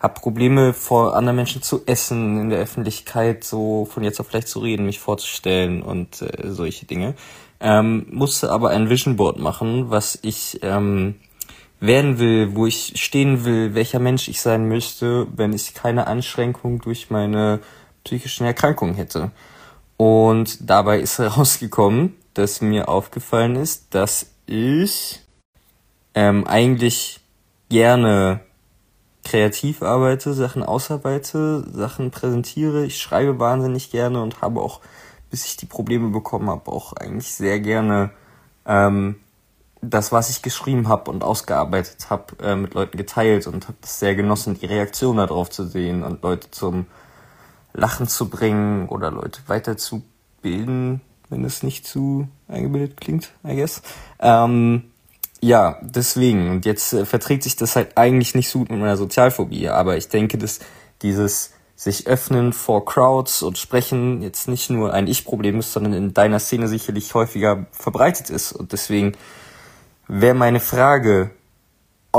habe 0.00 0.20
Probleme 0.20 0.72
vor 0.74 1.16
anderen 1.16 1.36
Menschen 1.36 1.62
zu 1.62 1.82
essen, 1.86 2.40
in 2.40 2.50
der 2.50 2.60
Öffentlichkeit 2.60 3.44
so 3.44 3.84
von 3.84 4.04
jetzt 4.04 4.20
auf 4.20 4.28
gleich 4.28 4.46
zu 4.46 4.60
reden, 4.60 4.86
mich 4.86 5.00
vorzustellen 5.00 5.82
und 5.82 6.22
äh, 6.22 6.50
solche 6.50 6.86
Dinge. 6.86 7.14
Ähm, 7.60 8.06
musste 8.10 8.52
aber 8.52 8.70
ein 8.70 8.88
Vision 8.88 9.16
Board 9.16 9.38
machen, 9.38 9.90
was 9.90 10.18
ich 10.22 10.60
ähm, 10.62 11.16
werden 11.80 12.18
will, 12.18 12.54
wo 12.54 12.66
ich 12.66 12.92
stehen 12.96 13.44
will, 13.44 13.74
welcher 13.74 13.98
Mensch 13.98 14.28
ich 14.28 14.40
sein 14.40 14.66
müsste, 14.66 15.26
wenn 15.34 15.52
ich 15.52 15.74
keine 15.74 16.06
Anschränkung 16.06 16.80
durch 16.80 17.10
meine 17.10 17.60
psychischen 18.04 18.46
Erkrankungen 18.46 18.94
hätte. 18.94 19.32
Und 19.98 20.70
dabei 20.70 21.00
ist 21.00 21.18
herausgekommen, 21.18 22.16
dass 22.32 22.62
mir 22.62 22.88
aufgefallen 22.88 23.56
ist, 23.56 23.94
dass 23.94 24.30
ich 24.46 25.20
ähm, 26.14 26.46
eigentlich 26.46 27.20
gerne 27.68 28.40
kreativ 29.24 29.82
arbeite, 29.82 30.32
Sachen 30.32 30.62
ausarbeite, 30.62 31.68
Sachen 31.70 32.10
präsentiere. 32.10 32.86
Ich 32.86 32.98
schreibe 32.98 33.38
wahnsinnig 33.38 33.90
gerne 33.90 34.22
und 34.22 34.40
habe 34.40 34.60
auch, 34.60 34.80
bis 35.30 35.44
ich 35.44 35.56
die 35.56 35.66
Probleme 35.66 36.10
bekommen 36.10 36.48
habe, 36.48 36.70
auch 36.70 36.92
eigentlich 36.94 37.34
sehr 37.34 37.60
gerne 37.60 38.10
ähm, 38.66 39.16
das, 39.82 40.12
was 40.12 40.30
ich 40.30 40.42
geschrieben 40.42 40.88
habe 40.88 41.10
und 41.10 41.24
ausgearbeitet 41.24 42.08
habe, 42.08 42.36
äh, 42.42 42.54
mit 42.54 42.74
Leuten 42.74 42.96
geteilt 42.96 43.48
und 43.48 43.66
habe 43.66 43.78
das 43.80 43.98
sehr 43.98 44.14
genossen, 44.14 44.58
die 44.58 44.66
Reaktion 44.66 45.16
darauf 45.16 45.50
zu 45.50 45.66
sehen 45.66 46.04
und 46.04 46.22
Leute 46.22 46.50
zum 46.52 46.86
Lachen 47.72 48.08
zu 48.08 48.28
bringen 48.28 48.88
oder 48.88 49.10
Leute 49.10 49.40
weiterzubilden, 49.46 51.00
wenn 51.28 51.44
es 51.44 51.62
nicht 51.62 51.86
zu 51.86 52.28
eingebildet 52.48 52.96
klingt, 52.96 53.32
I 53.44 53.56
guess. 53.56 53.82
Ähm, 54.20 54.84
ja, 55.40 55.78
deswegen. 55.82 56.50
Und 56.50 56.66
jetzt 56.66 56.92
äh, 56.92 57.04
verträgt 57.04 57.44
sich 57.44 57.56
das 57.56 57.76
halt 57.76 57.96
eigentlich 57.96 58.34
nicht 58.34 58.48
so 58.48 58.60
gut 58.60 58.70
mit 58.70 58.80
meiner 58.80 58.96
Sozialphobie, 58.96 59.68
aber 59.68 59.96
ich 59.96 60.08
denke, 60.08 60.38
dass 60.38 60.60
dieses 61.02 61.52
sich 61.76 62.08
öffnen 62.08 62.52
vor 62.52 62.84
Crowds 62.84 63.42
und 63.42 63.56
sprechen 63.56 64.20
jetzt 64.20 64.48
nicht 64.48 64.68
nur 64.68 64.92
ein 64.92 65.06
Ich-Problem 65.06 65.60
ist, 65.60 65.72
sondern 65.72 65.92
in 65.92 66.12
deiner 66.12 66.40
Szene 66.40 66.66
sicherlich 66.66 67.14
häufiger 67.14 67.66
verbreitet 67.70 68.30
ist. 68.30 68.50
Und 68.50 68.72
deswegen 68.72 69.12
wäre 70.08 70.34
meine 70.34 70.58
Frage, 70.58 71.30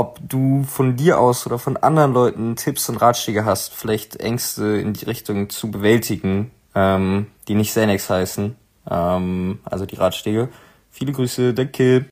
ob 0.00 0.18
du 0.26 0.64
von 0.64 0.96
dir 0.96 1.20
aus 1.20 1.46
oder 1.46 1.58
von 1.58 1.76
anderen 1.76 2.14
Leuten 2.14 2.56
Tipps 2.56 2.88
und 2.88 2.96
Ratschläge 2.96 3.44
hast, 3.44 3.74
vielleicht 3.74 4.16
Ängste 4.16 4.78
in 4.78 4.94
die 4.94 5.04
Richtung 5.04 5.50
zu 5.50 5.70
bewältigen, 5.70 6.52
ähm, 6.74 7.26
die 7.48 7.54
nicht 7.54 7.68
Xanax 7.68 8.08
heißen. 8.08 8.56
Ähm, 8.90 9.58
also 9.62 9.84
die 9.84 9.96
Ratschläge. 9.96 10.48
Viele 10.90 11.12
Grüße, 11.12 11.52
danke. 11.52 12.06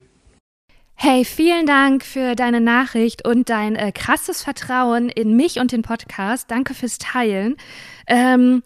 Hey, 0.97 1.25
vielen 1.25 1.65
Dank 1.65 2.05
für 2.05 2.35
deine 2.35 2.61
Nachricht 2.61 3.27
und 3.27 3.49
dein 3.49 3.75
äh, 3.75 3.91
krasses 3.91 4.43
Vertrauen 4.43 5.09
in 5.09 5.35
mich 5.35 5.59
und 5.59 5.73
den 5.73 5.81
Podcast. 5.81 6.51
Danke 6.51 6.75
fürs 6.75 6.99
Teilen. 6.99 7.57
Ähm, 8.07 8.63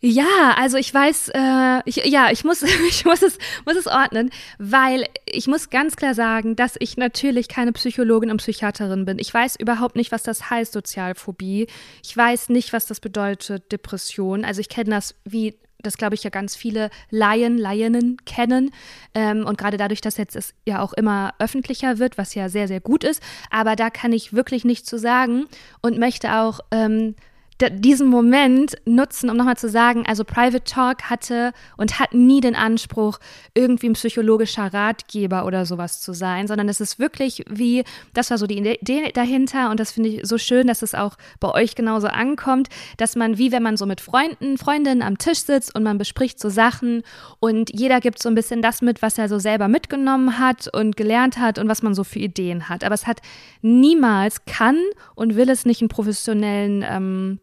ja, 0.00 0.54
also 0.56 0.76
ich 0.76 0.94
weiß, 0.94 1.30
äh, 1.34 1.80
ich, 1.84 1.96
ja, 1.96 2.30
ich 2.30 2.44
muss, 2.44 2.62
ich 2.88 3.04
muss 3.04 3.22
es, 3.22 3.38
muss 3.64 3.76
es 3.76 3.86
ordnen, 3.86 4.30
weil 4.58 5.06
ich 5.26 5.48
muss 5.48 5.70
ganz 5.70 5.96
klar 5.96 6.14
sagen, 6.14 6.54
dass 6.54 6.76
ich 6.78 6.96
natürlich 6.96 7.48
keine 7.48 7.72
Psychologin 7.72 8.30
und 8.30 8.36
Psychiaterin 8.36 9.04
bin. 9.04 9.18
Ich 9.18 9.32
weiß 9.34 9.56
überhaupt 9.56 9.96
nicht, 9.96 10.12
was 10.12 10.22
das 10.22 10.50
heißt, 10.50 10.72
Sozialphobie. 10.72 11.66
Ich 12.04 12.16
weiß 12.16 12.48
nicht, 12.50 12.72
was 12.72 12.86
das 12.86 13.00
bedeutet, 13.00 13.72
Depression. 13.72 14.44
Also 14.44 14.60
ich 14.60 14.68
kenne 14.68 14.90
das 14.90 15.14
wie 15.24 15.56
das 15.80 15.96
glaube 15.96 16.16
ich 16.16 16.24
ja 16.24 16.30
ganz 16.30 16.56
viele 16.56 16.90
Laien, 17.10 17.56
Laieninnen 17.56 18.16
kennen. 18.24 18.72
Ähm, 19.14 19.46
und 19.46 19.58
gerade 19.58 19.76
dadurch, 19.76 20.00
dass 20.00 20.16
jetzt 20.16 20.34
es 20.34 20.54
ja 20.66 20.82
auch 20.82 20.92
immer 20.92 21.34
öffentlicher 21.38 21.98
wird, 21.98 22.18
was 22.18 22.34
ja 22.34 22.48
sehr, 22.48 22.66
sehr 22.66 22.80
gut 22.80 23.04
ist. 23.04 23.22
Aber 23.50 23.76
da 23.76 23.88
kann 23.90 24.12
ich 24.12 24.32
wirklich 24.32 24.64
nichts 24.64 24.88
zu 24.88 24.98
sagen 24.98 25.46
und 25.80 25.98
möchte 25.98 26.34
auch 26.34 26.60
ähm, 26.72 27.14
diesen 27.60 28.08
Moment 28.08 28.76
nutzen, 28.84 29.30
um 29.30 29.36
nochmal 29.36 29.56
zu 29.56 29.68
sagen, 29.68 30.04
also 30.06 30.24
Private 30.24 30.62
Talk 30.64 31.04
hatte 31.04 31.52
und 31.76 31.98
hat 31.98 32.14
nie 32.14 32.40
den 32.40 32.54
Anspruch, 32.54 33.18
irgendwie 33.54 33.88
ein 33.88 33.94
psychologischer 33.94 34.72
Ratgeber 34.72 35.44
oder 35.44 35.66
sowas 35.66 36.00
zu 36.00 36.12
sein, 36.12 36.46
sondern 36.46 36.68
es 36.68 36.80
ist 36.80 36.98
wirklich 36.98 37.44
wie, 37.50 37.84
das 38.14 38.30
war 38.30 38.38
so 38.38 38.46
die 38.46 38.58
Idee 38.58 39.10
dahinter 39.12 39.70
und 39.70 39.80
das 39.80 39.90
finde 39.90 40.10
ich 40.10 40.20
so 40.26 40.38
schön, 40.38 40.68
dass 40.68 40.82
es 40.82 40.94
auch 40.94 41.16
bei 41.40 41.52
euch 41.52 41.74
genauso 41.74 42.06
ankommt, 42.06 42.68
dass 42.96 43.16
man, 43.16 43.38
wie 43.38 43.50
wenn 43.50 43.62
man 43.62 43.76
so 43.76 43.86
mit 43.86 44.00
Freunden, 44.00 44.56
Freundinnen 44.56 45.02
am 45.02 45.18
Tisch 45.18 45.40
sitzt 45.40 45.74
und 45.74 45.82
man 45.82 45.98
bespricht 45.98 46.38
so 46.38 46.50
Sachen 46.50 47.02
und 47.40 47.70
jeder 47.76 48.00
gibt 48.00 48.22
so 48.22 48.28
ein 48.28 48.36
bisschen 48.36 48.62
das 48.62 48.82
mit, 48.82 49.02
was 49.02 49.18
er 49.18 49.28
so 49.28 49.40
selber 49.40 49.66
mitgenommen 49.66 50.38
hat 50.38 50.68
und 50.72 50.96
gelernt 50.96 51.38
hat 51.38 51.58
und 51.58 51.68
was 51.68 51.82
man 51.82 51.94
so 51.94 52.04
für 52.04 52.20
Ideen 52.20 52.68
hat. 52.68 52.84
Aber 52.84 52.94
es 52.94 53.06
hat 53.06 53.20
niemals, 53.62 54.44
kann 54.44 54.78
und 55.16 55.34
will 55.34 55.50
es 55.50 55.66
nicht 55.66 55.80
einen 55.80 55.88
professionellen 55.88 56.84
ähm, 56.88 57.40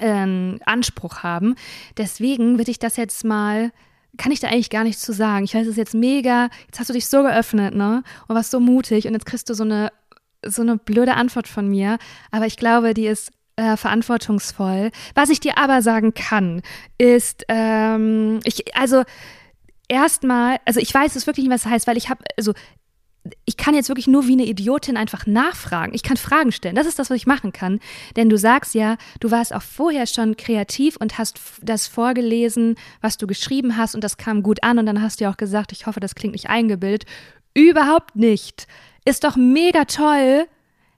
ähm, 0.00 0.60
Anspruch 0.64 1.22
haben. 1.22 1.54
Deswegen 1.96 2.58
würde 2.58 2.70
ich 2.70 2.78
das 2.78 2.96
jetzt 2.96 3.24
mal 3.24 3.72
kann 4.18 4.32
ich 4.32 4.40
da 4.40 4.48
eigentlich 4.48 4.70
gar 4.70 4.84
nichts 4.84 5.02
zu 5.02 5.12
sagen. 5.12 5.44
Ich 5.44 5.54
weiß, 5.54 5.62
es 5.62 5.72
ist 5.72 5.76
jetzt 5.76 5.94
mega, 5.94 6.48
jetzt 6.66 6.80
hast 6.80 6.88
du 6.88 6.94
dich 6.94 7.06
so 7.06 7.22
geöffnet, 7.22 7.74
ne? 7.74 8.02
Und 8.26 8.34
warst 8.34 8.50
so 8.50 8.60
mutig 8.60 9.06
und 9.06 9.12
jetzt 9.12 9.26
kriegst 9.26 9.50
du 9.50 9.54
so 9.54 9.64
eine, 9.64 9.92
so 10.44 10.62
eine 10.62 10.76
blöde 10.78 11.14
Antwort 11.14 11.48
von 11.48 11.68
mir. 11.68 11.98
Aber 12.30 12.46
ich 12.46 12.56
glaube, 12.56 12.94
die 12.94 13.06
ist 13.06 13.30
äh, 13.56 13.76
verantwortungsvoll. 13.76 14.90
Was 15.14 15.30
ich 15.30 15.40
dir 15.40 15.58
aber 15.58 15.82
sagen 15.82 16.14
kann, 16.14 16.62
ist, 16.98 17.44
ähm, 17.48 18.40
ich, 18.44 18.76
also 18.76 19.02
erstmal, 19.88 20.58
also 20.64 20.80
ich 20.80 20.92
weiß 20.92 21.16
es 21.16 21.26
wirklich 21.26 21.44
nicht, 21.44 21.54
was 21.54 21.62
das 21.62 21.72
heißt, 21.72 21.86
weil 21.86 21.96
ich 21.96 22.08
habe, 22.08 22.24
also 22.36 22.52
ich 23.44 23.56
kann 23.56 23.74
jetzt 23.74 23.88
wirklich 23.88 24.06
nur 24.06 24.26
wie 24.26 24.32
eine 24.32 24.46
Idiotin 24.46 24.96
einfach 24.96 25.26
nachfragen. 25.26 25.94
Ich 25.94 26.02
kann 26.02 26.16
Fragen 26.16 26.52
stellen. 26.52 26.74
Das 26.74 26.86
ist 26.86 26.98
das, 26.98 27.10
was 27.10 27.16
ich 27.16 27.26
machen 27.26 27.52
kann. 27.52 27.80
Denn 28.16 28.28
du 28.28 28.38
sagst 28.38 28.74
ja, 28.74 28.96
du 29.20 29.30
warst 29.30 29.54
auch 29.54 29.62
vorher 29.62 30.06
schon 30.06 30.36
kreativ 30.36 30.96
und 30.96 31.18
hast 31.18 31.40
das 31.62 31.86
vorgelesen, 31.86 32.76
was 33.00 33.16
du 33.16 33.26
geschrieben 33.26 33.76
hast 33.76 33.94
und 33.94 34.04
das 34.04 34.16
kam 34.16 34.42
gut 34.42 34.62
an 34.62 34.78
und 34.78 34.86
dann 34.86 35.02
hast 35.02 35.20
du 35.20 35.24
ja 35.24 35.30
auch 35.30 35.36
gesagt, 35.36 35.72
ich 35.72 35.86
hoffe, 35.86 36.00
das 36.00 36.14
klingt 36.14 36.32
nicht 36.34 36.48
eingebildet. 36.48 37.08
Überhaupt 37.54 38.16
nicht. 38.16 38.66
Ist 39.04 39.24
doch 39.24 39.36
mega 39.36 39.84
toll. 39.84 40.46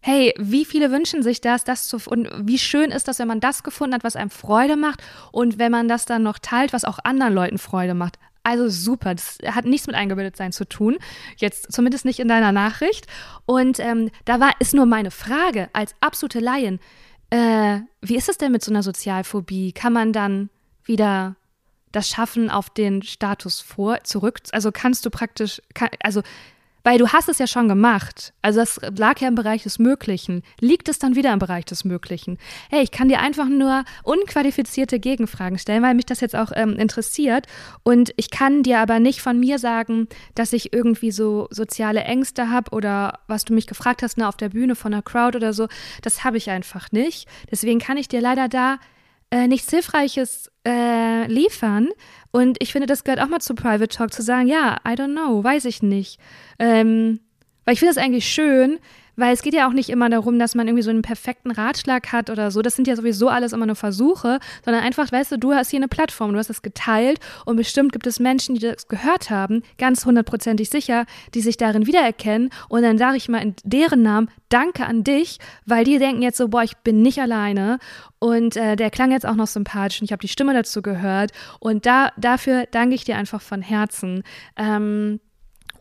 Hey, 0.01 0.33
wie 0.39 0.65
viele 0.65 0.91
wünschen 0.91 1.23
sich 1.23 1.41
das, 1.41 1.65
das 1.65 1.89
zu 1.89 1.99
und 2.07 2.29
wie 2.43 2.59
schön 2.59 2.91
ist 2.91 3.09
das, 3.09 3.19
wenn 3.19 3.29
man 3.29 3.41
das 3.41 3.63
gefunden 3.63 3.95
hat, 3.95 4.05
was 4.05 4.17
einem 4.17 4.31
Freude 4.31 4.77
macht 4.77 5.03
und 5.33 5.59
wenn 5.59 5.73
man 5.73 5.89
das 5.89 6.05
dann 6.05 6.23
noch 6.23 6.39
teilt, 6.39 6.73
was 6.73 6.85
auch 6.85 6.99
anderen 7.03 7.35
Leuten 7.35 7.59
Freude 7.59 7.95
macht. 7.95 8.19
Also 8.43 8.69
super, 8.69 9.15
das 9.15 9.39
hat 9.45 9.67
nichts 9.67 9.87
mit 9.87 9.97
Eingebildetsein 9.97 10.53
zu 10.53 10.65
tun, 10.67 10.97
jetzt 11.37 11.73
zumindest 11.73 12.05
nicht 12.05 12.19
in 12.19 12.29
deiner 12.29 12.53
Nachricht. 12.53 13.07
Und 13.45 13.79
ähm, 13.79 14.11
da 14.25 14.41
war, 14.41 14.53
ist 14.59 14.75
nur 14.75 14.87
meine 14.87 15.11
Frage 15.11 15.69
als 15.73 15.95
absolute 16.01 16.41
Laien, 16.41 16.81
äh, 17.31 17.81
wie 18.01 18.17
ist 18.17 18.29
es 18.29 18.39
denn 18.39 18.53
mit 18.53 18.65
so 18.65 18.71
einer 18.71 18.83
Sozialphobie? 18.83 19.73
Kann 19.73 19.93
man 19.93 20.13
dann 20.13 20.51
wieder 20.85 21.37
das 21.93 22.09
schaffen 22.09 22.51
auf 22.51 22.71
den 22.71 23.03
Status 23.03 23.61
vor, 23.61 24.03
zurück? 24.05 24.41
Also 24.53 24.73
kannst 24.73 25.05
du 25.05 25.11
praktisch, 25.11 25.61
kann, 25.75 25.91
also 26.03 26.23
weil 26.85 26.99
du 26.99 27.09
hast 27.09 27.29
es 27.29 27.39
ja 27.39 27.47
schon 27.47 27.69
gemacht. 27.69 28.33
Also 28.43 28.61
das 28.61 28.81
lag 28.97 29.21
ja 29.21 29.29
im 29.29 29.35
Bereich 29.35 29.63
des 29.63 29.79
Möglichen. 29.79 30.43
Liegt 30.61 30.89
es 30.89 30.99
dann 30.99 31.17
wieder 31.17 31.33
im 31.33 31.39
Bereich 31.39 31.65
des 31.65 31.85
Möglichen? 31.85 32.39
Hey, 32.71 32.83
ich 32.83 32.91
kann 32.91 33.09
dir 33.09 33.21
einfach 33.21 33.49
nur 33.49 33.85
unqualifizierte 34.05 34.99
Gegenfragen 34.99 35.59
stellen, 35.59 35.83
weil 35.83 35.95
mich 35.95 36.07
das 36.07 36.21
jetzt 36.21 36.37
auch 36.37 36.53
ähm, 36.55 36.75
interessiert. 36.75 37.47
Und 37.83 38.13
ich 38.17 38.31
kann 38.31 38.63
dir 38.63 38.79
aber 38.79 39.01
nicht 39.01 39.21
von 39.21 39.39
mir 39.39 39.59
sagen, 39.59 40.09
dass 40.35 40.53
ich 40.53 40.73
irgendwie 40.73 41.11
so 41.11 41.49
soziale 41.51 42.03
Ängste 42.03 42.51
habe 42.51 42.71
oder 42.71 43.21
was 43.27 43.45
du 43.45 43.55
mich 43.55 43.67
gefragt 43.67 44.03
hast, 44.03 44.19
ne, 44.19 44.29
auf 44.29 44.37
der 44.37 44.51
Bühne 44.51 44.75
von 44.75 44.93
einer 44.93 45.03
Crowd 45.03 45.37
oder 45.37 45.53
so. 45.53 45.69
Das 46.03 46.25
habe 46.25 46.37
ich 46.37 46.51
einfach 46.51 46.93
nicht. 46.93 47.29
Deswegen 47.51 47.81
kann 47.81 47.97
ich 47.97 48.09
dir 48.09 48.21
leider 48.21 48.49
da 48.49 48.79
äh, 49.31 49.47
nichts 49.47 49.71
Hilfreiches 49.71 50.51
äh, 50.67 51.27
liefern. 51.27 51.89
Und 52.31 52.59
ich 52.61 52.73
finde, 52.73 52.87
das 52.87 53.05
gehört 53.05 53.21
auch 53.21 53.29
mal 53.29 53.41
zu 53.41 53.55
Private 53.55 53.89
Talk, 53.89 54.13
zu 54.13 54.23
sagen, 54.23 54.49
ja, 54.49 54.79
I 54.87 54.93
don't 54.93 55.13
know, 55.13 55.43
weiß 55.43 55.65
ich 55.65 55.83
nicht. 55.83 56.19
Ähm, 56.59 57.21
weil 57.65 57.75
ich 57.75 57.81
finde 57.81 57.95
das 57.95 58.03
eigentlich 58.03 58.27
schön, 58.27 58.79
weil 59.19 59.35
es 59.35 59.43
geht 59.43 59.53
ja 59.53 59.69
auch 59.69 59.73
nicht 59.73 59.91
immer 59.91 60.09
darum, 60.09 60.39
dass 60.39 60.55
man 60.55 60.69
irgendwie 60.69 60.83
so 60.83 60.91
einen 60.91 61.03
perfekten 61.03 61.51
Ratschlag 61.51 62.13
hat 62.13 62.31
oder 62.31 62.51
so. 62.51 62.63
Das 62.63 62.77
sind 62.77 62.87
ja 62.87 62.97
sowieso 62.97 63.29
alles 63.29 63.53
immer 63.53 63.67
nur 63.67 63.75
Versuche, 63.75 64.39
sondern 64.65 64.83
einfach, 64.85 65.11
weißt 65.11 65.33
du, 65.33 65.39
du 65.39 65.53
hast 65.53 65.71
hier 65.71 65.81
eine 65.81 65.89
Plattform, 65.89 66.33
du 66.33 66.39
hast 66.39 66.51
das 66.51 66.63
geteilt 66.63 67.19
und 67.45 67.57
bestimmt 67.57 67.93
gibt 67.93 68.07
es 68.07 68.21
Menschen, 68.21 68.55
die 68.55 68.61
das 68.61 68.87
gehört 68.87 69.29
haben, 69.31 69.63
ganz 69.77 70.07
hundertprozentig 70.07 70.71
sicher, 70.71 71.05
die 71.35 71.41
sich 71.41 71.57
darin 71.57 71.87
wiedererkennen. 71.87 72.51
Und 72.69 72.83
dann 72.83 72.97
sage 72.97 73.17
ich 73.17 73.29
mal 73.29 73.43
in 73.43 73.55
deren 73.65 74.03
Namen 74.03 74.31
Danke 74.49 74.87
an 74.87 75.05
dich, 75.05 75.39
weil 75.67 75.85
die 75.85 75.99
denken 75.99 76.23
jetzt 76.23 76.39
so, 76.39 76.49
boah, 76.49 76.63
ich 76.63 76.77
bin 76.79 77.03
nicht 77.03 77.21
alleine. 77.21 77.79
Und 78.19 78.57
äh, 78.57 78.77
der 78.77 78.91
klang 78.91 79.13
jetzt 79.13 79.27
auch 79.27 79.35
noch 79.35 79.47
sympathisch 79.47 80.01
und 80.01 80.07
ich 80.07 80.13
habe 80.13 80.21
die 80.21 80.29
Stimme 80.29 80.55
dazu 80.55 80.81
gehört. 80.81 81.33
Und 81.61 81.85
da, 81.85 82.13
dafür 82.17 82.67
danke 82.71 82.95
ich 82.95 83.05
dir 83.05 83.17
einfach 83.17 83.43
von 83.43 83.61
Herzen. 83.61 84.23
Ähm, 84.57 85.21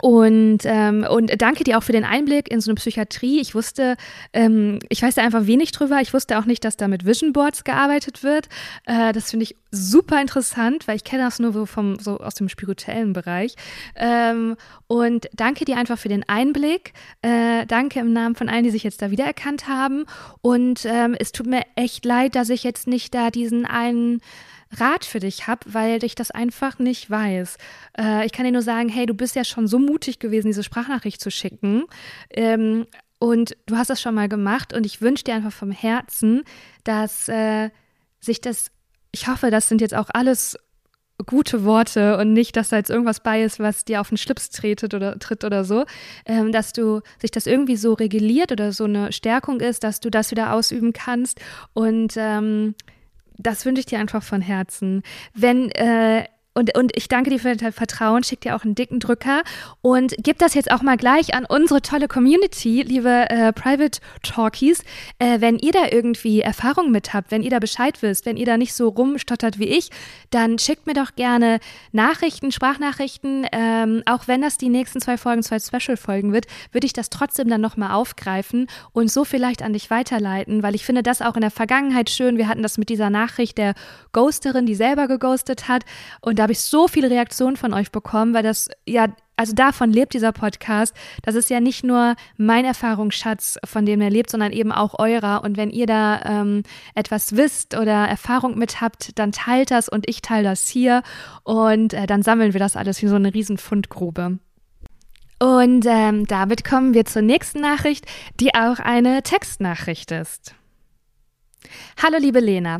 und, 0.00 0.58
ähm, 0.64 1.06
und 1.08 1.30
danke 1.40 1.64
dir 1.64 1.78
auch 1.78 1.82
für 1.82 1.92
den 1.92 2.04
Einblick 2.04 2.50
in 2.50 2.60
so 2.60 2.70
eine 2.70 2.76
Psychiatrie. 2.76 3.40
Ich 3.40 3.54
wusste, 3.54 3.96
ähm, 4.32 4.78
ich 4.88 5.02
weiß 5.02 5.16
da 5.16 5.22
einfach 5.22 5.46
wenig 5.46 5.72
drüber. 5.72 6.00
Ich 6.00 6.14
wusste 6.14 6.38
auch 6.38 6.44
nicht, 6.44 6.64
dass 6.64 6.76
da 6.76 6.88
mit 6.88 7.04
Vision 7.04 7.32
Boards 7.32 7.64
gearbeitet 7.64 8.22
wird. 8.22 8.48
Äh, 8.86 9.12
das 9.12 9.30
finde 9.30 9.44
ich 9.44 9.56
super 9.70 10.20
interessant, 10.20 10.86
weil 10.86 10.96
ich 10.96 11.04
kenne 11.04 11.24
das 11.24 11.38
nur 11.38 11.52
so, 11.52 11.66
vom, 11.66 11.98
so 11.98 12.18
aus 12.18 12.34
dem 12.34 12.48
spirituellen 12.48 13.12
Bereich. 13.12 13.56
Ähm, 13.96 14.56
und 14.86 15.28
danke 15.34 15.64
dir 15.64 15.76
einfach 15.76 15.98
für 15.98 16.08
den 16.08 16.28
Einblick. 16.28 16.92
Äh, 17.22 17.66
danke 17.66 18.00
im 18.00 18.12
Namen 18.12 18.34
von 18.34 18.48
allen, 18.48 18.64
die 18.64 18.70
sich 18.70 18.84
jetzt 18.84 19.02
da 19.02 19.10
wiedererkannt 19.10 19.68
haben. 19.68 20.04
Und 20.40 20.84
ähm, 20.84 21.16
es 21.18 21.32
tut 21.32 21.46
mir 21.46 21.62
echt 21.76 22.04
leid, 22.04 22.34
dass 22.34 22.50
ich 22.50 22.62
jetzt 22.62 22.86
nicht 22.86 23.14
da 23.14 23.30
diesen 23.30 23.66
einen 23.66 24.20
Rat 24.76 25.04
für 25.04 25.20
dich 25.20 25.46
habe, 25.46 25.60
weil 25.72 26.04
ich 26.04 26.14
das 26.14 26.30
einfach 26.30 26.78
nicht 26.78 27.10
weiß. 27.10 27.56
Äh, 27.98 28.26
ich 28.26 28.32
kann 28.32 28.44
dir 28.44 28.52
nur 28.52 28.62
sagen, 28.62 28.88
hey, 28.88 29.06
du 29.06 29.14
bist 29.14 29.36
ja 29.36 29.44
schon 29.44 29.66
so 29.66 29.78
mutig 29.78 30.18
gewesen, 30.18 30.48
diese 30.48 30.62
Sprachnachricht 30.62 31.20
zu 31.20 31.30
schicken. 31.30 31.84
Ähm, 32.30 32.86
und 33.18 33.56
du 33.66 33.76
hast 33.76 33.90
das 33.90 34.00
schon 34.00 34.14
mal 34.14 34.28
gemacht 34.28 34.72
und 34.72 34.86
ich 34.86 35.00
wünsche 35.00 35.24
dir 35.24 35.34
einfach 35.34 35.52
vom 35.52 35.72
Herzen, 35.72 36.42
dass 36.84 37.28
äh, 37.28 37.70
sich 38.20 38.40
das, 38.40 38.70
ich 39.10 39.28
hoffe, 39.28 39.50
das 39.50 39.68
sind 39.68 39.80
jetzt 39.80 39.94
auch 39.94 40.08
alles 40.12 40.56
gute 41.26 41.64
Worte 41.64 42.16
und 42.16 42.32
nicht, 42.32 42.56
dass 42.56 42.68
da 42.68 42.76
jetzt 42.76 42.90
irgendwas 42.90 43.20
bei 43.20 43.42
ist, 43.42 43.58
was 43.58 43.84
dir 43.84 44.00
auf 44.00 44.08
den 44.08 44.18
Schlips 44.18 44.50
tretet 44.50 44.94
oder 44.94 45.18
tritt 45.18 45.42
oder 45.44 45.64
so, 45.64 45.84
ähm, 46.26 46.52
dass 46.52 46.72
du 46.72 47.00
sich 47.20 47.32
das 47.32 47.46
irgendwie 47.46 47.76
so 47.76 47.94
reguliert 47.94 48.52
oder 48.52 48.72
so 48.72 48.84
eine 48.84 49.12
Stärkung 49.12 49.60
ist, 49.60 49.82
dass 49.82 49.98
du 49.98 50.10
das 50.10 50.30
wieder 50.30 50.52
ausüben 50.52 50.92
kannst 50.92 51.40
und 51.74 52.14
ähm, 52.16 52.74
das 53.38 53.64
wünsche 53.64 53.80
ich 53.80 53.86
dir 53.86 53.98
einfach 53.98 54.22
von 54.22 54.42
Herzen. 54.42 55.02
Wenn 55.34 55.70
äh, 55.70 56.24
und, 56.58 56.76
und 56.76 56.90
ich 56.96 57.06
danke 57.06 57.30
dir 57.30 57.38
für 57.38 57.54
dein 57.54 57.72
Vertrauen, 57.72 58.24
schick 58.24 58.40
dir 58.40 58.56
auch 58.56 58.64
einen 58.64 58.74
dicken 58.74 58.98
Drücker 58.98 59.42
und 59.80 60.16
gib 60.18 60.38
das 60.38 60.54
jetzt 60.54 60.72
auch 60.72 60.82
mal 60.82 60.96
gleich 60.96 61.32
an 61.32 61.44
unsere 61.44 61.82
tolle 61.82 62.08
Community, 62.08 62.82
liebe 62.82 63.30
äh, 63.30 63.52
Private 63.52 64.00
Talkies. 64.24 64.82
Äh, 65.20 65.40
wenn 65.40 65.60
ihr 65.60 65.70
da 65.70 65.84
irgendwie 65.92 66.40
Erfahrung 66.40 66.90
mit 66.90 67.14
habt, 67.14 67.30
wenn 67.30 67.44
ihr 67.44 67.50
da 67.50 67.60
Bescheid 67.60 68.02
wisst, 68.02 68.26
wenn 68.26 68.36
ihr 68.36 68.44
da 68.44 68.56
nicht 68.56 68.74
so 68.74 68.88
rumstottert 68.88 69.60
wie 69.60 69.68
ich, 69.68 69.90
dann 70.30 70.58
schickt 70.58 70.88
mir 70.88 70.94
doch 70.94 71.14
gerne 71.14 71.60
Nachrichten, 71.92 72.50
Sprachnachrichten. 72.50 73.46
Ähm, 73.52 74.02
auch 74.06 74.26
wenn 74.26 74.42
das 74.42 74.58
die 74.58 74.68
nächsten 74.68 75.00
zwei 75.00 75.16
Folgen, 75.16 75.44
zwei 75.44 75.60
Special-Folgen 75.60 76.32
wird, 76.32 76.46
würde 76.72 76.88
ich 76.88 76.92
das 76.92 77.08
trotzdem 77.08 77.48
dann 77.48 77.60
nochmal 77.60 77.92
aufgreifen 77.92 78.66
und 78.92 79.12
so 79.12 79.24
vielleicht 79.24 79.62
an 79.62 79.74
dich 79.74 79.90
weiterleiten, 79.90 80.64
weil 80.64 80.74
ich 80.74 80.84
finde 80.84 81.04
das 81.04 81.22
auch 81.22 81.36
in 81.36 81.42
der 81.42 81.52
Vergangenheit 81.52 82.10
schön. 82.10 82.36
Wir 82.36 82.48
hatten 82.48 82.64
das 82.64 82.78
mit 82.78 82.88
dieser 82.88 83.10
Nachricht 83.10 83.58
der 83.58 83.74
Ghosterin, 84.10 84.66
die 84.66 84.74
selber 84.74 85.06
geghostet 85.06 85.68
hat 85.68 85.84
und 86.20 86.40
da 86.40 86.47
habe 86.48 86.54
ich 86.54 86.60
so 86.62 86.88
viele 86.88 87.10
Reaktionen 87.10 87.58
von 87.58 87.74
euch 87.74 87.92
bekommen, 87.92 88.32
weil 88.32 88.42
das 88.42 88.70
ja 88.86 89.08
also 89.36 89.54
davon 89.54 89.92
lebt 89.92 90.14
dieser 90.14 90.32
Podcast. 90.32 90.94
Das 91.20 91.34
ist 91.34 91.50
ja 91.50 91.60
nicht 91.60 91.84
nur 91.84 92.16
mein 92.38 92.64
Erfahrungsschatz, 92.64 93.58
von 93.66 93.84
dem 93.84 94.00
er 94.00 94.08
lebt, 94.08 94.30
sondern 94.30 94.52
eben 94.52 94.72
auch 94.72 94.98
eurer. 94.98 95.44
Und 95.44 95.58
wenn 95.58 95.68
ihr 95.68 95.84
da 95.84 96.22
ähm, 96.24 96.62
etwas 96.94 97.36
wisst 97.36 97.76
oder 97.76 98.08
Erfahrung 98.08 98.56
mit 98.56 98.80
habt, 98.80 99.18
dann 99.18 99.30
teilt 99.30 99.70
das 99.70 99.90
und 99.90 100.08
ich 100.08 100.22
teile 100.22 100.44
das 100.44 100.68
hier 100.68 101.02
und 101.44 101.92
äh, 101.92 102.06
dann 102.06 102.22
sammeln 102.22 102.54
wir 102.54 102.60
das 102.60 102.76
alles 102.76 103.02
wie 103.02 103.08
so 103.08 103.16
eine 103.16 103.34
riesen 103.34 103.58
Fundgrube. 103.58 104.38
Und 105.38 105.84
ähm, 105.86 106.26
damit 106.26 106.64
kommen 106.64 106.94
wir 106.94 107.04
zur 107.04 107.20
nächsten 107.20 107.60
Nachricht, 107.60 108.06
die 108.40 108.54
auch 108.54 108.78
eine 108.78 109.22
Textnachricht 109.22 110.12
ist. 110.12 110.54
Hallo 112.02 112.16
liebe 112.18 112.40
Lena, 112.40 112.78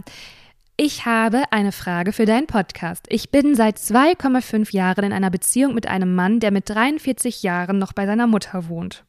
ich 0.81 1.07
habe 1.07 1.43
eine 1.51 1.73
Frage 1.73 2.13
für 2.13 2.25
deinen 2.25 2.47
Podcast. 2.47 3.07
Ich 3.09 3.31
bin 3.31 3.57
seit 3.57 3.79
2,5 3.79 4.73
Jahren 4.73 5.07
in 5.07 5.13
einer 5.13 5.29
Beziehung 5.29 5.75
mit 5.75 5.89
einem 5.89 6.15
Mann, 6.15 6.39
der 6.39 6.53
mit 6.53 6.71
43 6.71 7.43
Jahren 7.43 7.81
noch 7.81 7.93
bei 7.93 8.07
seiner 8.07 8.29
Mutter 8.29 8.69
wohnt. 8.69 9.05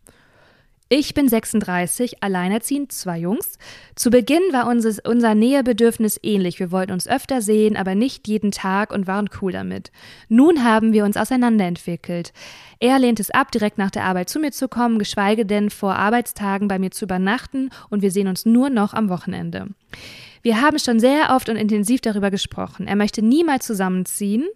Ich 0.91 1.13
bin 1.13 1.29
36, 1.29 2.23
alleinerziehend, 2.23 2.91
zwei 2.91 3.19
Jungs. 3.19 3.59
Zu 3.93 4.09
Beginn 4.09 4.41
war 4.51 4.65
unser, 4.65 4.93
unser 5.07 5.35
Nähebedürfnis 5.35 6.19
ähnlich. 6.23 6.59
Wir 6.59 6.71
wollten 6.71 6.91
uns 6.91 7.07
öfter 7.07 7.43
sehen, 7.43 7.77
aber 7.77 7.93
nicht 7.93 8.27
jeden 8.27 8.49
Tag 8.49 8.91
und 8.91 9.05
waren 9.05 9.29
cool 9.39 9.51
damit. 9.51 9.91
Nun 10.27 10.63
haben 10.63 10.91
wir 10.91 11.05
uns 11.05 11.17
auseinanderentwickelt. 11.17 12.33
Er 12.79 12.97
lehnt 12.97 13.19
es 13.19 13.29
ab, 13.29 13.51
direkt 13.51 13.77
nach 13.77 13.91
der 13.91 14.05
Arbeit 14.05 14.29
zu 14.29 14.39
mir 14.39 14.51
zu 14.51 14.67
kommen, 14.69 14.97
geschweige 14.97 15.45
denn 15.45 15.69
vor 15.69 15.93
Arbeitstagen 15.93 16.67
bei 16.67 16.79
mir 16.79 16.89
zu 16.89 17.05
übernachten 17.05 17.69
und 17.91 18.01
wir 18.01 18.09
sehen 18.09 18.27
uns 18.27 18.47
nur 18.47 18.71
noch 18.71 18.95
am 18.95 19.09
Wochenende. 19.09 19.67
Wir 20.41 20.61
haben 20.61 20.79
schon 20.79 20.99
sehr 20.99 21.29
oft 21.35 21.49
und 21.49 21.55
intensiv 21.55 22.01
darüber 22.01 22.31
gesprochen. 22.31 22.87
Er 22.87 22.95
möchte 22.95 23.21
niemals 23.21 23.65
zusammenziehen. 23.65 24.47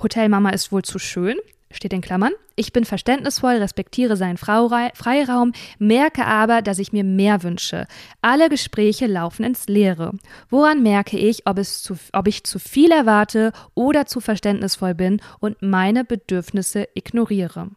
Hotelmama 0.00 0.50
ist 0.50 0.72
wohl 0.72 0.82
zu 0.82 0.98
schön 0.98 1.36
steht 1.70 1.92
in 1.92 2.00
Klammern. 2.00 2.32
Ich 2.56 2.72
bin 2.72 2.84
verständnisvoll, 2.84 3.56
respektiere 3.56 4.16
seinen 4.16 4.36
Freiraum, 4.36 5.52
merke 5.78 6.24
aber, 6.24 6.62
dass 6.62 6.78
ich 6.78 6.92
mir 6.92 7.04
mehr 7.04 7.42
wünsche. 7.42 7.86
Alle 8.22 8.48
Gespräche 8.48 9.06
laufen 9.06 9.44
ins 9.44 9.68
Leere. 9.68 10.12
Woran 10.48 10.82
merke 10.82 11.18
ich, 11.18 11.46
ob, 11.46 11.58
es 11.58 11.82
zu, 11.82 11.96
ob 12.12 12.26
ich 12.26 12.44
zu 12.44 12.58
viel 12.58 12.90
erwarte 12.90 13.52
oder 13.74 14.06
zu 14.06 14.20
verständnisvoll 14.20 14.94
bin 14.94 15.20
und 15.40 15.60
meine 15.62 16.04
Bedürfnisse 16.04 16.88
ignoriere? 16.94 17.70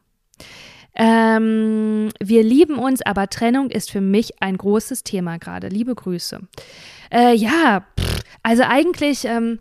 Ähm, 0.96 2.10
wir 2.20 2.44
lieben 2.44 2.78
uns, 2.78 3.02
aber 3.02 3.30
Trennung 3.30 3.70
ist 3.70 3.92
für 3.92 4.02
mich 4.02 4.42
ein 4.42 4.58
großes 4.58 5.04
Thema 5.04 5.38
gerade. 5.38 5.68
Liebe 5.68 5.96
Grüße. 5.96 6.42
Äh, 7.12 7.34
ja, 7.36 7.86
pff, 8.00 8.22
also 8.44 8.64
eigentlich. 8.64 9.26
Ähm, 9.26 9.60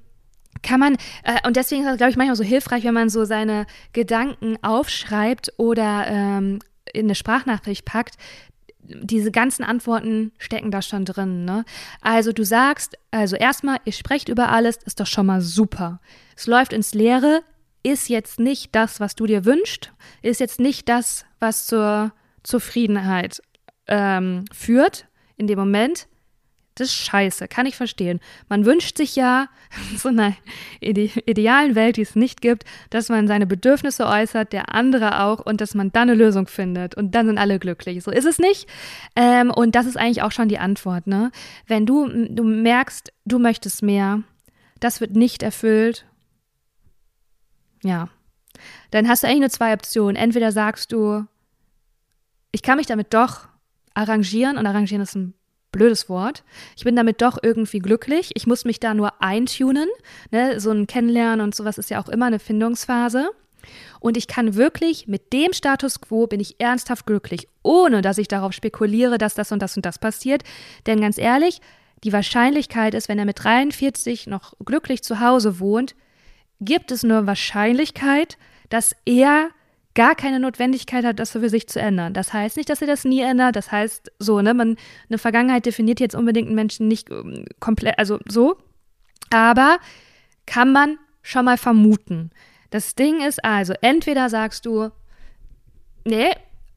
kann 0.63 0.81
man, 0.81 0.95
äh, 1.25 1.47
und 1.47 1.57
deswegen 1.57 1.85
ist 1.85 1.91
es, 1.93 1.97
glaube 1.97 2.11
ich, 2.11 2.17
manchmal 2.17 2.37
so 2.37 2.45
hilfreich, 2.45 2.85
wenn 2.85 2.95
man 2.95 3.09
so 3.09 3.25
seine 3.25 3.67
Gedanken 3.93 4.59
aufschreibt 4.63 5.55
oder 5.57 6.07
ähm, 6.07 6.59
in 6.93 7.07
eine 7.07 7.15
Sprachnachricht 7.15 7.85
packt. 7.85 8.17
Diese 8.83 9.31
ganzen 9.31 9.63
Antworten 9.63 10.33
stecken 10.39 10.71
da 10.71 10.83
schon 10.83 11.05
drin. 11.05 11.45
Ne? 11.45 11.65
Also 12.01 12.33
du 12.33 12.45
sagst, 12.45 12.99
also 13.11 13.37
erstmal, 13.37 13.79
ihr 13.85 13.93
sprecht 13.93 14.29
über 14.29 14.51
alles, 14.51 14.79
ist 14.85 15.01
doch 15.01 15.07
schon 15.07 15.27
mal 15.27 15.41
super. 15.41 16.01
Es 16.37 16.47
läuft 16.47 16.73
ins 16.73 16.93
Leere, 16.93 17.43
ist 17.83 18.09
jetzt 18.09 18.39
nicht 18.39 18.75
das, 18.75 19.01
was 19.01 19.15
du 19.15 19.27
dir 19.27 19.45
wünschst, 19.45 19.93
ist 20.23 20.41
jetzt 20.41 20.61
nicht 20.61 20.89
das, 20.89 21.25
was 21.39 21.67
zur 21.67 22.13
Zufriedenheit 22.43 23.43
ähm, 23.87 24.45
führt 24.53 25.07
in 25.37 25.47
dem 25.47 25.59
Moment. 25.59 26.07
Das 26.77 26.89
ist 26.89 26.95
scheiße, 26.95 27.49
kann 27.49 27.67
ich 27.67 27.77
verstehen. 27.77 28.21
Man 28.49 28.65
wünscht 28.65 28.97
sich 28.97 29.17
ja, 29.17 29.49
so 29.97 30.09
einer 30.09 30.35
ide 30.81 31.11
idealen 31.27 31.75
Welt, 31.75 31.97
die 31.97 32.03
es 32.03 32.17
nicht 32.17 32.41
gibt, 32.41 32.65
dass 32.91 33.09
man 33.09 33.29
seine 33.29 33.47
Bedürfnisse 33.47 34.07
äußert, 34.07 34.53
der 34.53 34.75
andere 34.75 35.21
auch, 35.21 35.41
und 35.41 35.61
dass 35.61 35.75
man 35.75 35.93
dann 35.93 36.09
eine 36.09 36.15
Lösung 36.15 36.47
findet. 36.47 36.95
Und 36.95 37.15
dann 37.15 37.27
sind 37.27 37.39
alle 37.39 37.59
glücklich. 37.59 38.03
So 38.03 38.11
ist 38.11 38.25
es 38.25 38.39
nicht. 38.39 38.67
Ähm, 39.17 39.51
und 39.51 39.75
das 39.75 39.87
ist 39.87 39.99
eigentlich 39.99 40.23
auch 40.23 40.33
schon 40.33 40.49
die 40.49 40.59
Antwort, 40.59 41.07
ne? 41.07 41.33
Wenn 41.67 41.87
du, 41.87 42.09
du 42.09 42.45
merkst, 42.45 43.13
du 43.25 43.39
möchtest 43.39 43.83
mehr, 43.83 44.23
das 44.79 45.01
wird 45.01 45.17
nicht 45.17 45.43
erfüllt, 45.43 46.07
ja, 47.83 48.09
dann 48.91 49.09
hast 49.09 49.23
du 49.23 49.27
eigentlich 49.27 49.41
nur 49.41 49.51
zwei 49.51 49.73
Optionen. 49.73 50.17
Entweder 50.17 50.53
sagst 50.53 50.93
du, 50.93 51.27
ich 52.53 52.63
kann 52.63 52.79
mich 52.79 52.87
damit 52.87 53.15
doch 53.15 53.49
arrangieren, 53.95 54.57
und 54.59 54.67
arrangieren 54.67 55.03
ist 55.03 55.15
ein 55.15 55.35
blödes 55.73 56.09
Wort. 56.09 56.45
Ich 56.77 56.85
bin 56.85 56.97
damit 56.97 57.23
doch 57.23 57.39
irgendwie 57.43 57.79
glücklich. 57.79 58.33
Ich 58.35 58.47
muss 58.47 58.65
mich 58.65 58.81
da 58.81 58.95
nur 58.95 59.23
eintunen. 59.23 59.89
Ne? 60.31 60.61
So 60.61 60.71
ein 60.71 60.87
Kennenlernen 60.87 61.41
und 61.41 61.55
sowas 61.55 61.79
ist 61.79 61.91
ja 61.91 62.03
auch 62.03 62.09
immer 62.09 62.27
eine 62.27 62.39
Findungsphase. 62.39 63.31
Und 64.01 64.17
ich 64.17 64.27
kann 64.27 64.57
wirklich 64.57 65.07
mit 65.07 65.33
dem 65.33 65.53
Status 65.53 66.01
quo 66.01 66.27
bin 66.27 66.41
ich 66.41 66.61
ernsthaft 66.61 67.07
glücklich, 67.07 67.47
ohne 67.63 68.01
dass 68.03 68.19
ich 68.19 68.27
darauf 68.27 68.53
spekuliere, 68.53 69.19
dass 69.19 69.35
das 69.35 69.53
und 69.53 69.61
das 69.61 69.77
und 69.77 69.85
das 69.85 69.99
passiert. 69.99 70.43
Denn 70.87 71.01
ganz 71.01 71.19
ehrlich, 71.19 71.61
die 72.03 72.13
Wahrscheinlichkeit 72.13 72.95
ist, 72.95 73.09
wenn 73.09 73.19
er 73.19 73.27
mit 73.27 73.45
43 73.45 74.27
noch 74.27 74.55
glücklich 74.65 75.03
zu 75.03 75.21
Hause 75.21 75.61
wohnt, 75.61 75.95
gibt 76.61 76.91
es 76.91 77.03
nur 77.03 77.27
Wahrscheinlichkeit, 77.27 78.39
dass 78.69 78.95
er 79.05 79.51
gar 79.95 80.15
keine 80.15 80.39
Notwendigkeit 80.39 81.05
hat, 81.05 81.19
das 81.19 81.33
für 81.33 81.49
sich 81.49 81.69
zu 81.69 81.81
ändern. 81.81 82.15
Das 82.15 82.33
heißt 82.33 82.57
nicht, 82.57 82.71
dass 82.71 82.81
er 82.81 82.87
das 82.87 83.05
nie 83.05 83.21
ändert. 83.21 83.57
Das 83.57 83.73
heißt 83.73 84.13
so, 84.19 84.41
ne, 84.41 84.55
man 84.55 84.77
eine 85.09 85.19
Vergangenheit 85.19 85.67
definiert 85.67 86.01
jetzt 86.01 86.15
unbedingt 86.15 86.47
einen 86.47 86.55
Menschen 86.55 86.87
nicht 86.87 87.11
ähm, 87.11 87.45
komplett, 87.59 87.99
also 87.99 88.19
so. 88.29 88.57
Aber 89.31 89.79
kann 90.47 90.73
man 90.73 90.99
schon 91.23 91.45
mal 91.45 91.59
vermuten. 91.59 92.31
Das 92.71 92.95
Ding 92.95 93.21
ist 93.21 93.45
also, 93.45 93.75
entweder 93.81 94.29
sagst 94.31 94.65
du, 94.65 94.91
nee, 96.05 96.31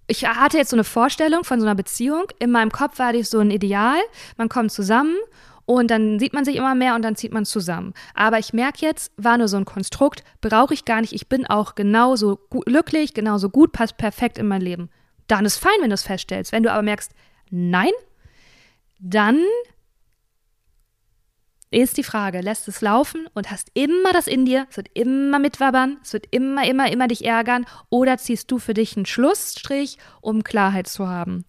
ich 0.08 0.28
hatte 0.28 0.58
jetzt 0.58 0.72
so 0.72 0.76
eine 0.76 0.84
Vorstellung 0.84 1.44
von 1.44 1.60
so 1.60 1.66
einer 1.66 1.76
Beziehung. 1.76 2.26
In 2.40 2.52
meinem 2.52 2.72
Kopf 2.72 3.00
war 3.00 3.14
das 3.14 3.30
so 3.30 3.40
ein 3.40 3.52
Ideal. 3.52 4.00
Man 4.38 4.50
kommt 4.50 4.72
zusammen 4.72 5.16
und 5.66 5.90
dann 5.90 6.20
sieht 6.20 6.34
man 6.34 6.46
sich 6.46 6.56
immer 6.56 6.76
mehr 6.76 6.96
und 6.96 7.04
dann 7.04 7.16
zieht 7.16 7.34
man 7.34 7.46
zusammen. 7.46 7.94
Aber 8.14 8.40
ich 8.40 8.54
merke 8.54 8.86
jetzt, 8.86 9.12
war 9.18 9.38
nur 9.38 9.48
so 9.48 9.58
ein 9.58 9.66
Konstrukt, 9.66 10.24
brauche 10.42 10.74
ich 10.74 10.86
gar 10.86 11.02
nicht. 11.02 11.14
Ich 11.14 11.30
bin 11.30 11.46
auch 11.46 11.76
genauso 11.76 12.38
glücklich, 12.50 13.14
genauso 13.14 13.50
gut, 13.50 13.72
passt 13.72 13.98
perfekt 13.98 14.38
in 14.38 14.48
mein 14.48 14.62
Leben. 14.62 14.90
Dann 15.28 15.46
ist 15.46 15.58
fein, 15.58 15.74
wenn 15.82 15.90
du 15.90 15.96
es 15.96 16.04
feststellst. 16.04 16.52
Wenn 16.52 16.64
du 16.64 16.72
aber 16.72 16.82
merkst, 16.82 17.12
nein, 17.50 17.92
dann 19.00 19.40
ist 21.72 21.98
die 21.98 22.04
Frage, 22.04 22.42
lässt 22.42 22.68
es 22.68 22.82
laufen 22.82 23.28
und 23.34 23.50
hast 23.50 23.72
immer 23.74 24.14
das 24.14 24.28
in 24.28 24.46
dir, 24.46 24.68
es 24.70 24.78
wird 24.78 24.90
immer 24.94 25.40
mitwabbern, 25.40 25.98
es 26.04 26.14
wird 26.14 26.28
immer, 26.30 26.68
immer, 26.68 26.92
immer 26.92 27.08
dich 27.08 27.26
ärgern 27.26 27.66
oder 27.90 28.18
ziehst 28.18 28.52
du 28.52 28.60
für 28.60 28.74
dich 28.74 28.96
einen 28.96 29.06
Schlussstrich, 29.06 29.98
um 30.22 30.44
Klarheit 30.44 30.88
zu 30.88 31.08
haben. 31.08 31.46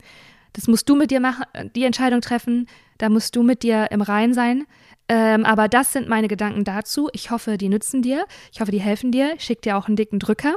Das 0.55 0.67
musst 0.67 0.89
du 0.89 0.95
mit 0.95 1.11
dir 1.11 1.21
machen, 1.21 1.45
die 1.75 1.85
Entscheidung 1.85 2.21
treffen. 2.21 2.69
Da 2.99 3.09
musst 3.09 3.37
du 3.37 3.43
mit 3.43 3.63
dir 3.63 3.91
im 3.91 4.03
Rein 4.03 4.35
sein. 4.35 4.67
Ähm, 5.09 5.45
aber 5.45 5.69
das 5.69 5.93
sind 5.93 6.09
meine 6.09 6.29
Gedanken 6.29 6.65
dazu. 6.65 7.09
Ich 7.13 7.31
hoffe, 7.31 7.59
die 7.59 7.69
nützen 7.69 8.01
dir. 8.01 8.25
Ich 8.53 8.61
hoffe, 8.61 8.71
die 8.71 8.81
helfen 8.81 9.13
dir. 9.13 9.35
Ich 9.37 9.45
schick 9.45 9.61
dir 9.63 9.77
auch 9.77 9.87
einen 9.87 9.97
dicken 9.97 10.19
Drücker. 10.19 10.55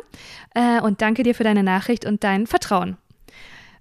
Äh, 0.54 0.80
und 0.82 1.02
danke 1.02 1.24
dir 1.24 1.36
für 1.36 1.44
deine 1.44 1.64
Nachricht 1.64 2.06
und 2.06 2.24
dein 2.24 2.48
Vertrauen. 2.48 2.98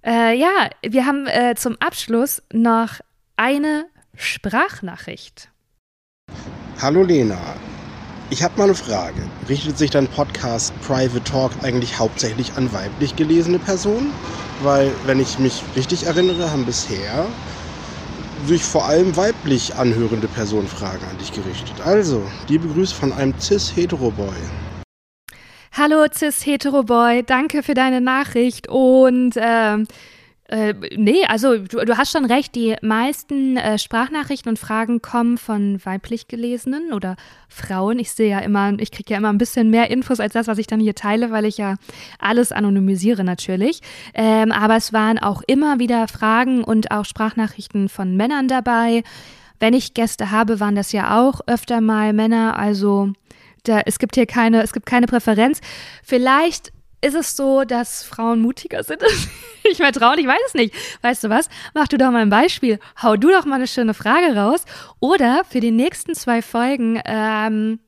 Äh, 0.05 0.37
ja, 0.37 0.69
wir 0.81 1.05
haben 1.05 1.27
äh, 1.27 1.55
zum 1.55 1.77
Abschluss 1.79 2.43
noch 2.51 2.99
eine 3.37 3.85
Sprachnachricht. 4.15 5.49
Hallo 6.81 7.03
Lena. 7.03 7.39
Ich 8.29 8.43
habe 8.43 8.57
mal 8.57 8.65
eine 8.65 8.75
Frage. 8.75 9.21
Richtet 9.47 9.77
sich 9.77 9.89
dein 9.89 10.07
Podcast 10.07 10.73
Private 10.81 11.23
Talk 11.23 11.51
eigentlich 11.63 11.97
hauptsächlich 11.97 12.51
an 12.57 12.71
weiblich 12.73 13.15
gelesene 13.15 13.57
Personen? 13.57 14.11
Weil, 14.63 14.91
wenn 15.05 15.19
ich 15.19 15.39
mich 15.39 15.63
richtig 15.75 16.07
erinnere, 16.07 16.51
haben 16.51 16.65
bisher 16.65 17.25
sich 18.47 18.63
vor 18.63 18.85
allem 18.85 19.15
weiblich 19.17 19.75
anhörende 19.75 20.27
Personen 20.27 20.67
Fragen 20.67 21.03
an 21.09 21.17
dich 21.17 21.33
gerichtet. 21.33 21.75
Also, 21.85 22.23
liebe 22.47 22.67
Grüße 22.67 22.95
von 22.95 23.11
einem 23.11 23.33
Cis-Hetero-Boy. 23.39 24.35
Hallo 25.73 26.05
Cis-Hetero-Boy, 26.11 27.23
danke 27.23 27.61
für 27.61 27.73
deine 27.73 28.01
Nachricht 28.01 28.67
und 28.67 29.33
ähm, 29.35 29.85
äh, 30.49 30.73
nee, 30.95 31.25
also 31.27 31.57
du, 31.57 31.83
du, 31.83 31.97
hast 31.97 32.11
schon 32.11 32.23
recht, 32.23 32.55
die 32.55 32.75
meisten 32.81 33.57
äh, 33.57 33.77
Sprachnachrichten 33.77 34.49
und 34.49 34.57
Fragen 34.57 35.01
kommen 35.01 35.37
von 35.37 35.83
weiblich 35.83 36.29
gelesenen 36.29 36.93
oder 36.93 37.17
Frauen. 37.49 37.99
Ich 37.99 38.11
sehe 38.11 38.29
ja 38.29 38.39
immer, 38.39 38.73
ich 38.79 38.91
kriege 38.91 39.11
ja 39.11 39.17
immer 39.17 39.29
ein 39.29 39.37
bisschen 39.37 39.69
mehr 39.69 39.91
Infos 39.91 40.21
als 40.21 40.33
das, 40.33 40.47
was 40.47 40.57
ich 40.57 40.67
dann 40.67 40.79
hier 40.79 40.95
teile, 40.95 41.31
weil 41.31 41.43
ich 41.43 41.57
ja 41.57 41.75
alles 42.19 42.53
anonymisiere 42.53 43.25
natürlich. 43.25 43.81
Ähm, 44.13 44.53
aber 44.53 44.77
es 44.77 44.93
waren 44.93 45.19
auch 45.19 45.41
immer 45.47 45.79
wieder 45.79 46.07
Fragen 46.07 46.63
und 46.63 46.91
auch 46.91 47.03
Sprachnachrichten 47.03 47.89
von 47.89 48.15
Männern 48.15 48.47
dabei. 48.47 49.03
Wenn 49.59 49.73
ich 49.73 49.93
Gäste 49.95 50.31
habe, 50.31 50.61
waren 50.61 50.75
das 50.75 50.93
ja 50.93 51.19
auch 51.19 51.41
öfter 51.47 51.81
mal 51.81 52.13
Männer, 52.13 52.57
also 52.57 53.11
da, 53.63 53.81
es 53.85 53.99
gibt 53.99 54.15
hier 54.15 54.27
keine, 54.27 54.63
es 54.63 54.71
gibt 54.71 54.85
keine 54.85 55.07
Präferenz. 55.07 55.59
Vielleicht 56.03 56.71
ist 57.01 57.15
es 57.15 57.35
so, 57.35 57.63
dass 57.63 58.03
Frauen 58.03 58.39
mutiger 58.39 58.83
sind, 58.83 59.03
ich 59.63 59.79
mehr 59.79 59.91
trauen? 59.91 60.17
Ich 60.19 60.27
weiß 60.27 60.39
es 60.47 60.53
nicht. 60.53 60.73
Weißt 61.01 61.23
du 61.23 61.29
was? 61.29 61.49
Mach 61.73 61.87
du 61.87 61.97
doch 61.97 62.11
mal 62.11 62.21
ein 62.21 62.29
Beispiel. 62.29 62.79
Hau 63.01 63.15
du 63.15 63.29
doch 63.29 63.45
mal 63.45 63.55
eine 63.55 63.67
schöne 63.67 63.93
Frage 63.93 64.35
raus. 64.35 64.65
Oder 64.99 65.43
für 65.47 65.59
die 65.59 65.71
nächsten 65.71 66.15
zwei 66.15 66.41
Folgen 66.41 67.01
ähm, 67.05 67.79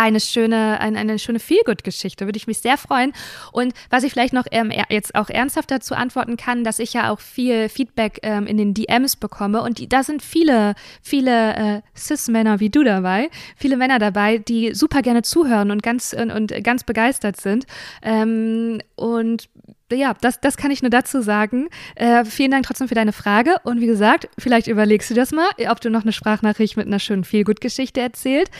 eine 0.00 0.20
schöne, 0.20 0.80
eine, 0.80 0.98
eine 0.98 1.18
schöne 1.18 1.38
Feelgood-Geschichte. 1.38 2.24
Würde 2.24 2.38
ich 2.38 2.46
mich 2.46 2.58
sehr 2.58 2.78
freuen. 2.78 3.12
Und 3.52 3.74
was 3.90 4.02
ich 4.02 4.12
vielleicht 4.12 4.32
noch 4.32 4.46
ähm, 4.50 4.72
jetzt 4.88 5.14
auch 5.14 5.28
ernsthaft 5.28 5.70
dazu 5.70 5.94
antworten 5.94 6.36
kann, 6.36 6.64
dass 6.64 6.78
ich 6.78 6.94
ja 6.94 7.10
auch 7.10 7.20
viel 7.20 7.68
Feedback 7.68 8.20
ähm, 8.22 8.46
in 8.46 8.56
den 8.56 8.72
DMs 8.72 9.16
bekomme. 9.16 9.62
Und 9.62 9.78
die, 9.78 9.88
da 9.88 10.02
sind 10.02 10.22
viele, 10.22 10.74
viele 11.02 11.54
äh, 11.54 11.80
Cis-Männer 11.96 12.60
wie 12.60 12.70
du 12.70 12.82
dabei, 12.82 13.28
viele 13.56 13.76
Männer 13.76 13.98
dabei, 13.98 14.38
die 14.38 14.74
super 14.74 15.02
gerne 15.02 15.22
zuhören 15.22 15.70
und 15.70 15.82
ganz, 15.82 16.14
und, 16.18 16.30
und 16.30 16.64
ganz 16.64 16.84
begeistert 16.84 17.38
sind. 17.38 17.66
Ähm, 18.02 18.80
und 18.96 19.48
ja, 19.92 20.14
das, 20.20 20.40
das 20.40 20.56
kann 20.56 20.70
ich 20.70 20.82
nur 20.82 20.90
dazu 20.90 21.20
sagen. 21.22 21.68
Äh, 21.94 22.24
vielen 22.24 22.50
Dank 22.50 22.66
trotzdem 22.66 22.88
für 22.88 22.94
deine 22.94 23.12
Frage. 23.12 23.56
Und 23.64 23.80
wie 23.80 23.86
gesagt, 23.86 24.28
vielleicht 24.38 24.66
überlegst 24.66 25.10
du 25.10 25.14
das 25.14 25.32
mal, 25.32 25.48
ob 25.68 25.80
du 25.80 25.90
noch 25.90 26.02
eine 26.02 26.12
Sprachnachricht 26.12 26.76
mit 26.76 26.86
einer 26.86 26.98
schönen 26.98 27.24
Feelgood-Geschichte 27.24 28.00
erzählt. 28.00 28.50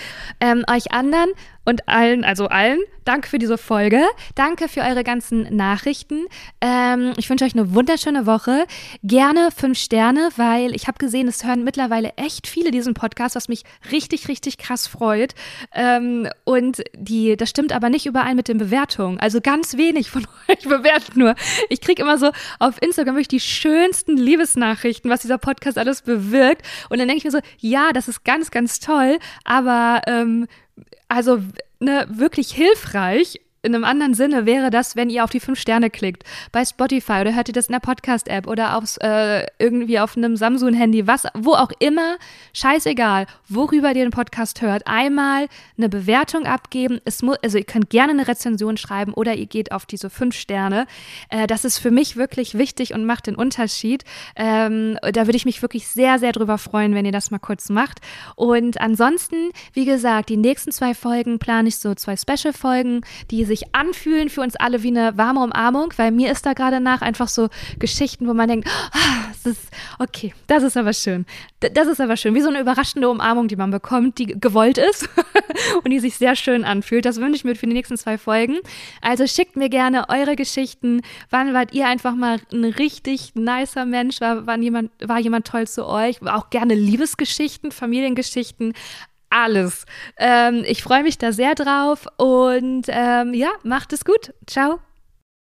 Ähm, 0.41 0.65
euch 0.71 0.93
anderen 0.93 1.31
und 1.71 1.89
allen, 1.89 2.25
also 2.25 2.49
allen, 2.49 2.81
danke 3.05 3.29
für 3.29 3.39
diese 3.39 3.57
Folge. 3.57 4.03
Danke 4.35 4.69
für 4.69 4.81
eure 4.81 5.05
ganzen 5.05 5.55
Nachrichten. 5.55 6.27
Ähm, 6.61 7.13
ich 7.17 7.31
wünsche 7.31 7.45
euch 7.45 7.55
eine 7.55 7.75
wunderschöne 7.75 8.27
Woche. 8.27 8.67
Gerne 9.03 9.51
fünf 9.57 9.79
Sterne, 9.79 10.31
weil 10.37 10.75
ich 10.75 10.89
habe 10.89 10.99
gesehen, 10.99 11.29
es 11.29 11.45
hören 11.45 11.65
mittlerweile 11.65 12.13
echt 12.17 12.47
viele 12.47 12.73
diesen 12.73 12.95
Podcast, 12.95 13.37
was 13.37 13.49
mich 13.49 13.63
richtig, 13.91 14.29
richtig 14.29 14.59
krass 14.59 14.87
freut. 14.87 15.35
Ähm, 15.73 16.29
und 16.45 16.83
die, 16.97 17.37
das 17.37 17.51
stimmt 17.51 17.73
aber 17.73 17.89
nicht 17.89 18.07
überein 18.07 18.37
mit 18.37 18.49
den 18.49 18.59
Bewertungen. 18.59 19.19
Also 19.21 19.41
ganz 19.41 19.77
wenig 19.77 20.11
von 20.11 20.27
euch 20.49 20.65
bewerten 20.65 21.21
nur. 21.21 21.35
Ich 21.69 21.81
kriege 21.81 22.03
immer 22.03 22.19
so 22.19 22.33
auf 22.59 22.83
Instagram 22.83 23.15
wirklich 23.15 23.29
die 23.29 23.41
schönsten 23.41 24.17
Liebesnachrichten, 24.17 25.11
was 25.11 25.23
dieser 25.23 25.39
Podcast 25.39 25.79
alles 25.79 26.03
bewirkt. 26.03 26.67
Und 26.91 26.99
dann 26.99 27.07
denke 27.07 27.19
ich 27.19 27.25
mir 27.25 27.31
so, 27.31 27.41
ja, 27.59 27.93
das 27.93 28.09
ist 28.09 28.25
ganz, 28.25 28.51
ganz 28.51 28.81
toll, 28.81 29.19
aber 29.45 30.03
ähm, 30.07 30.47
also 31.09 31.41
ne, 31.81 32.07
wirklich 32.11 32.53
hilfreich 32.53 33.41
in 33.63 33.75
einem 33.75 33.85
anderen 33.85 34.15
Sinne 34.15 34.47
wäre 34.47 34.71
das, 34.71 34.97
wenn 34.97 35.11
ihr 35.11 35.23
auf 35.23 35.31
die 35.31 35.41
fünf 35.41 35.59
Sterne 35.61 35.91
klickt. 35.91 36.25
Bei 36.51 36.65
Spotify 36.65 37.21
oder 37.21 37.35
hört 37.35 37.49
ihr 37.49 37.53
das 37.53 37.67
in 37.67 37.73
der 37.73 37.81
Podcast-App 37.81 38.47
oder 38.47 38.77
aufs, 38.77 38.97
äh, 38.99 39.45
irgendwie 39.59 39.99
auf 39.99 40.17
einem 40.17 40.37
Samsung-Handy, 40.37 41.07
was, 41.07 41.25
wo 41.35 41.53
auch 41.53 41.71
immer. 41.79 42.17
Scheißegal, 42.55 43.27
worüber 43.49 43.89
ihr 43.89 44.05
den 44.05 44.13
Podcast 44.13 44.63
hört. 44.63 44.87
Einmal 44.87 45.47
eine 45.77 45.91
Bewertung 45.91 46.47
abgeben. 46.47 47.01
Es 47.05 47.23
muss, 47.23 47.37
also 47.43 47.59
ihr 47.59 47.65
könnt 47.65 47.91
gerne 47.91 48.13
eine 48.13 48.29
Rezension 48.29 48.79
schreiben 48.79 49.13
oder 49.13 49.35
ihr 49.35 49.47
geht 49.47 49.73
auf 49.73 49.85
diese 49.85 50.09
fünf 50.09 50.37
Sterne. 50.37 50.87
Äh, 51.29 51.47
das 51.47 51.67
ist 51.67 51.79
für 51.79 51.91
mich 51.91 52.17
wirklich 52.17 52.57
wichtig 52.57 52.95
und 52.95 53.05
macht 53.05 53.27
den 53.27 53.35
Unterschied. 53.35 54.05
Ähm, 54.37 54.97
da 55.03 55.27
würde 55.27 55.37
ich 55.37 55.45
mich 55.45 55.61
wirklich 55.61 55.87
sehr, 55.87 56.19
sehr 56.19 56.33
drüber 56.33 56.57
freuen, 56.57 56.95
wenn 56.95 57.05
ihr 57.05 57.13
das 57.13 57.31
mal 57.31 57.39
kurz 57.39 57.69
macht. 57.69 57.99
Und 58.37 58.81
ansonsten, 58.81 59.51
wie 59.75 59.85
gesagt, 59.85 60.31
die 60.31 60.39
nächsten 60.39 60.73
zwei 60.73 60.95
Folgen 60.95 61.39
plane 61.39 61.69
ich 61.69 61.77
so 61.77 61.95
zwei 61.95 62.17
Special-Folgen, 62.17 63.03
die 63.31 63.50
sich 63.51 63.75
anfühlen 63.75 64.29
für 64.29 64.41
uns 64.41 64.57
alle 64.57 64.83
wie 64.83 64.89
eine 64.89 65.19
warme 65.19 65.43
Umarmung, 65.43 65.93
weil 65.97 66.11
mir 66.13 66.31
ist 66.31 66.47
da 66.47 66.53
gerade 66.53 66.81
nach 66.81 67.03
einfach 67.03 67.29
so 67.29 67.49
Geschichten, 67.79 68.27
wo 68.27 68.35
man 68.35 68.49
denkt, 68.49 68.69
ah, 68.93 69.25
das 69.43 69.55
ist, 69.55 69.69
okay, 69.99 70.33
das 70.47 70.63
ist 70.63 70.77
aber 70.77 70.93
schön. 70.93 71.27
Das 71.61 71.89
ist 71.89 72.01
aber 72.01 72.17
schön. 72.17 72.35
Wie 72.35 72.41
so 72.41 72.49
eine 72.49 72.61
überraschende 72.61 73.09
Umarmung, 73.09 73.49
die 73.49 73.57
man 73.57 73.71
bekommt, 73.71 74.19
die 74.19 74.27
gewollt 74.27 74.79
ist 74.79 75.09
und 75.85 75.91
die 75.91 75.99
sich 75.99 76.17
sehr 76.17 76.37
schön 76.37 76.65
anfühlt. 76.65 77.05
Das 77.05 77.21
wünsche 77.21 77.37
ich 77.37 77.45
mir 77.45 77.57
für 77.57 77.67
die 77.67 77.75
nächsten 77.75 77.97
zwei 77.97 78.17
Folgen. 78.19 78.59
Also 79.01 79.27
schickt 79.27 79.57
mir 79.57 79.69
gerne 79.69 80.09
eure 80.09 80.37
Geschichten. 80.37 81.03
Wann 81.29 81.53
wart 81.53 81.75
ihr 81.75 81.87
einfach 81.87 82.15
mal 82.15 82.39
ein 82.53 82.65
richtig 82.65 83.35
nicer 83.35 83.85
Mensch? 83.85 84.21
War, 84.21 84.59
jemand, 84.59 84.91
war 85.03 85.19
jemand 85.19 85.47
toll 85.47 85.67
zu 85.67 85.87
euch? 85.87 86.23
Auch 86.23 86.51
gerne 86.51 86.75
Liebesgeschichten, 86.75 87.73
Familiengeschichten 87.73 88.75
alles. 89.31 89.87
Ähm, 90.19 90.65
ich 90.67 90.83
freue 90.83 91.03
mich 91.03 91.19
da 91.19 91.33
sehr 91.33 91.55
drauf 91.55 92.07
und 92.17 92.85
ähm, 92.89 93.35
ja, 93.35 93.51
macht 93.63 93.93
es 93.93 94.05
gut. 94.05 94.35
Ciao. 94.47 94.81